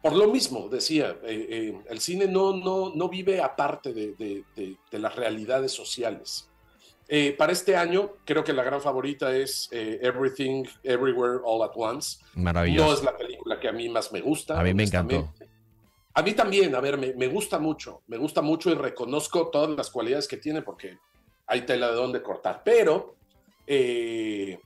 por 0.00 0.12
lo 0.14 0.28
mismo, 0.28 0.68
decía, 0.68 1.18
eh, 1.24 1.46
eh, 1.50 1.78
el 1.90 2.00
cine 2.00 2.28
no, 2.28 2.56
no, 2.56 2.92
no 2.94 3.08
vive 3.08 3.42
aparte 3.42 3.92
de, 3.92 4.14
de- 4.14 4.44
de- 4.54 4.76
de 4.92 4.98
las 5.00 5.16
realidades 5.16 5.72
sociales. 5.72 6.48
Eh, 7.08 7.34
para 7.36 7.52
este 7.52 7.74
año, 7.76 8.12
creo 8.24 8.44
que 8.44 8.52
la 8.52 8.62
gran 8.62 8.80
favorita 8.80 9.34
es 9.34 9.68
eh, 9.72 9.98
Everything, 10.00 10.62
Everywhere, 10.84 11.40
All 11.44 11.62
at 11.64 11.72
Once. 11.74 12.18
No 12.36 12.42
Maravilloso. 12.44 12.92
es 12.94 13.02
la 13.02 13.16
película 13.16 13.58
que 13.58 13.66
a 13.68 13.72
mí 13.72 13.88
más 13.88 14.12
me 14.12 14.20
gusta. 14.20 14.58
A 14.58 14.62
mí 14.62 14.72
me 14.72 14.84
encantó. 14.84 15.32
A 16.14 16.22
mí 16.22 16.32
también, 16.32 16.74
a 16.74 16.80
ver, 16.80 16.98
me, 16.98 17.26
gusta 17.28 17.58
mucho, 17.58 18.02
me 18.08 18.16
gusta 18.16 18.42
mucho 18.42 18.70
y 18.70 18.74
reconozco 18.74 19.50
todas 19.50 19.70
las 19.70 19.90
cualidades 19.90 20.26
que 20.26 20.38
tiene 20.38 20.62
porque 20.62 20.98
hay 21.46 21.62
tela 21.62 21.90
de 21.90 21.94
dónde 21.94 22.22
cortar, 22.22 22.62
pero 22.64 23.16
eh, 23.66 24.58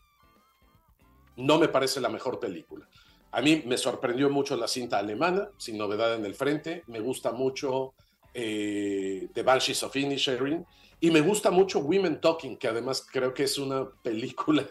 no 1.37 1.59
me 1.59 1.69
parece 1.69 2.01
la 2.01 2.09
mejor 2.09 2.39
película. 2.39 2.89
A 3.33 3.41
mí 3.41 3.63
me 3.67 3.77
sorprendió 3.77 4.31
mucho 4.31 4.57
la 4.57 4.69
cinta 4.69 4.99
alemana, 4.99 5.51
sin 5.57 5.79
novedad 5.79 6.15
en 6.15 6.25
el 6.25 6.35
frente, 6.35 6.85
me 6.87 7.01
gusta 7.01 7.33
mucho 7.33 7.95
eh, 8.35 9.29
The 9.33 9.43
Banshees 9.43 9.83
of 9.83 9.95
Inisherin 9.95 10.65
y 11.01 11.11
me 11.11 11.21
gusta 11.21 11.51
mucho 11.51 11.81
Women 11.81 12.21
Talking, 12.21 12.57
que 12.57 12.69
además 12.69 13.07
creo 13.11 13.35
que 13.35 13.45
es 13.45 13.59
una 13.59 13.89
película 14.03 14.65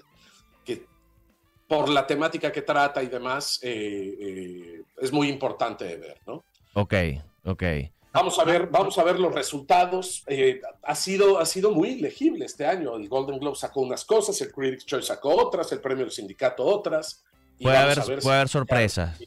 que 0.64 0.86
por 1.68 1.90
la 1.90 2.08
temática 2.08 2.52
que 2.52 2.62
trata 2.62 3.04
y 3.04 3.08
demás, 3.08 3.60
eh, 3.62 4.18
eh, 4.20 4.84
es 4.98 5.12
muy 5.12 5.28
importante 5.28 5.86
de 5.86 5.98
ver, 5.98 6.22
¿no? 6.26 6.44
Ok, 6.74 6.94
ok. 7.46 7.64
Vamos 8.14 8.38
a 8.40 8.44
ver, 8.44 8.68
vamos 8.68 8.98
a 8.98 9.04
ver 9.04 9.20
los 9.20 9.34
resultados. 9.34 10.24
Eh, 10.28 10.60
ha, 10.84 10.96
sido, 10.96 11.40
ha 11.40 11.46
sido 11.46 11.72
muy 11.72 11.96
legible 12.02 12.46
este 12.46 12.66
año. 12.66 12.96
El 12.98 13.08
Golden 13.08 13.40
Globe 13.40 13.56
sacó 13.56 13.82
unas 13.82 14.04
cosas, 14.04 14.40
el 14.42 14.52
Critics' 14.52 14.86
Choice 14.86 15.08
sacó 15.08 15.30
otras, 15.36 15.72
el 15.72 15.80
premio 15.80 16.04
del 16.04 16.12
sindicato 16.12 16.66
otras. 16.66 17.24
Y 17.58 17.64
Puede 17.64 17.78
haber- 17.78 18.00
a 18.00 18.06
ver 18.06 18.20
puede 18.20 18.36
haber 18.36 18.50
sorpresas. 18.50 19.18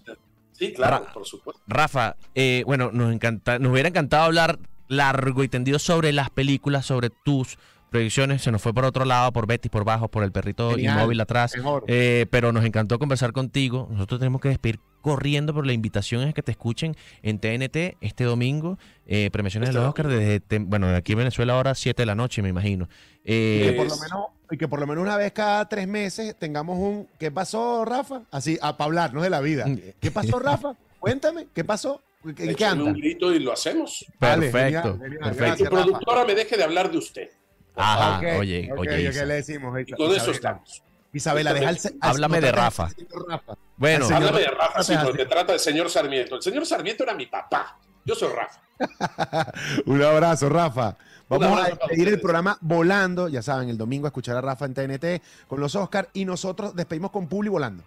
Sí, 0.52 0.72
claro, 0.72 1.04
Ra- 1.07 1.12
por 1.12 1.24
supuesto. 1.26 1.61
Rafa, 1.66 2.16
eh, 2.35 2.62
bueno, 2.66 2.90
nos 2.92 3.12
encanta, 3.12 3.59
nos 3.59 3.72
hubiera 3.72 3.88
encantado 3.88 4.24
hablar 4.24 4.59
largo 4.88 5.42
y 5.42 5.48
tendido 5.48 5.78
sobre 5.78 6.12
las 6.12 6.30
películas, 6.30 6.85
sobre 6.87 7.11
tus 7.24 7.59
proyecciones. 7.90 8.42
Se 8.42 8.52
nos 8.52 8.61
fue 8.62 8.74
por 8.74 8.85
otro 8.85 9.04
lado, 9.04 9.33
por 9.33 9.46
Betty, 9.46 9.68
por 9.68 9.85
bajo, 9.85 10.09
por 10.09 10.22
el 10.24 10.30
perrito 10.33 10.70
Genial. 10.72 10.96
inmóvil 10.98 11.20
atrás. 11.20 11.57
Mejor. 11.57 11.85
Eh, 11.88 12.26
pero 12.30 12.52
nos 12.52 12.64
encantó 12.64 12.98
conversar 12.98 13.33
contigo. 13.33 13.88
Nosotros 13.90 14.20
tenemos 14.20 14.40
que 14.40 14.48
despedir 14.50 14.78
corriendo, 15.05 15.53
pero 15.53 15.67
la 15.67 15.75
invitación 15.75 16.23
es 16.27 16.33
que 16.33 16.43
te 16.43 16.51
escuchen 16.51 16.97
en 17.23 17.38
TNT 17.38 17.99
este 18.01 18.25
domingo. 18.25 18.79
Eh, 19.07 19.29
premiaciones 19.31 19.69
Este 19.69 19.79
de 19.79 19.85
los 19.85 19.90
Oscars 19.90 20.09
desde, 20.09 20.40
bueno, 20.61 20.88
aquí 20.88 21.12
en 21.12 21.19
Venezuela 21.19 21.53
ahora 21.53 21.75
7 21.75 22.01
de 22.03 22.07
la 22.07 22.14
noche, 22.14 22.40
me 22.40 22.49
imagino. 22.49 22.88
Y 23.23 23.27
que 23.27 23.69
Eh, 23.69 23.73
por 23.75 23.87
lo 23.87 23.95
Es- 23.95 24.01
menos 24.01 24.25
y 24.51 24.57
que 24.57 24.67
por 24.69 24.81
lo 24.81 24.87
menos 24.87 25.03
una 25.03 25.17
vez 25.19 25.33
cada 25.33 25.69
tres 25.69 25.87
meses 25.87 26.35
tengamos 26.38 26.79
un 26.79 27.07
¿qué 27.19 27.31
pasó, 27.31 27.85
Rafa? 27.85 28.23
Así, 28.31 28.57
para 28.57 28.77
hablarnos 28.79 29.23
de 29.23 29.29
la 29.31 29.40
vida. 29.43 29.67
¿Qué 30.01 30.11
pasó, 30.11 30.38
Rafa? 30.38 30.75
Cuéntame, 31.01 31.49
¿qué 31.55 31.64
pasó? 31.64 32.01
¿En 32.25 32.55
qué 32.55 32.64
anda? 32.64 32.85
un 32.85 32.95
grito 32.95 33.31
y 33.35 33.38
lo 33.40 33.53
hacemos. 33.53 34.07
Perfecto. 34.19 34.99
Que 34.99 35.09
tu 35.19 35.64
Rafa. 35.64 35.69
productora 35.69 36.25
me 36.25 36.35
deje 36.35 36.57
de 36.57 36.64
hablar 36.64 36.90
de 36.90 36.97
usted. 36.97 37.29
Ajá, 37.77 38.21
oye, 38.38 38.71
oye. 38.73 38.73
ok, 38.73 39.11
Isa. 39.11 39.25
le 39.27 39.35
decimos? 39.35 39.79
Y 39.87 39.93
con 39.93 40.14
eso 40.14 40.31
estamos. 40.31 40.83
Isabela, 41.14 41.55
deja. 41.55 41.72
Háblame 42.00 42.40
de 42.40 42.53
Rafa. 42.53 42.90
Rafa. 43.29 43.55
Bueno, 43.77 44.05
Señor- 44.07 44.24
Háblame 44.24 44.40
de 44.40 44.46
Rafa, 44.48 44.83
sí, 44.83 44.92
Rafa, 44.94 45.05
porque 45.07 45.24
me 45.24 45.31
trata 45.31 45.53
de 45.55 45.59
señor 45.59 45.88
Sarmiento. 45.90 46.37
El 46.37 46.42
señor 46.42 46.66
Sarmiento 46.66 47.03
era 47.05 47.14
mi 47.14 47.27
papá. 47.27 47.79
Yo 48.05 48.14
soy 48.14 48.29
Rafa. 48.33 48.61
Un 49.87 50.03
abrazo, 50.03 50.48
Rafa. 50.48 50.96
Vamos 51.29 51.48
abrazo 51.48 51.62
a 51.62 51.68
despedir 51.87 52.09
el 52.09 52.20
programa 52.20 52.59
volando. 52.61 53.29
Ya 53.29 53.40
saben, 53.42 53.68
el 53.70 53.79
domingo 53.79 54.07
a 54.07 54.09
escuchar 54.09 54.37
a 54.37 54.40
Rafa 54.40 54.66
en 54.66 54.74
TNT 54.74 55.22
con 55.48 55.59
los 55.61 55.74
Oscars 55.74 56.09
y 56.12 56.24
nosotros 56.24 56.74
despedimos 56.77 57.11
con 57.11 57.29
Publi 57.29 57.48
volando. 57.48 57.83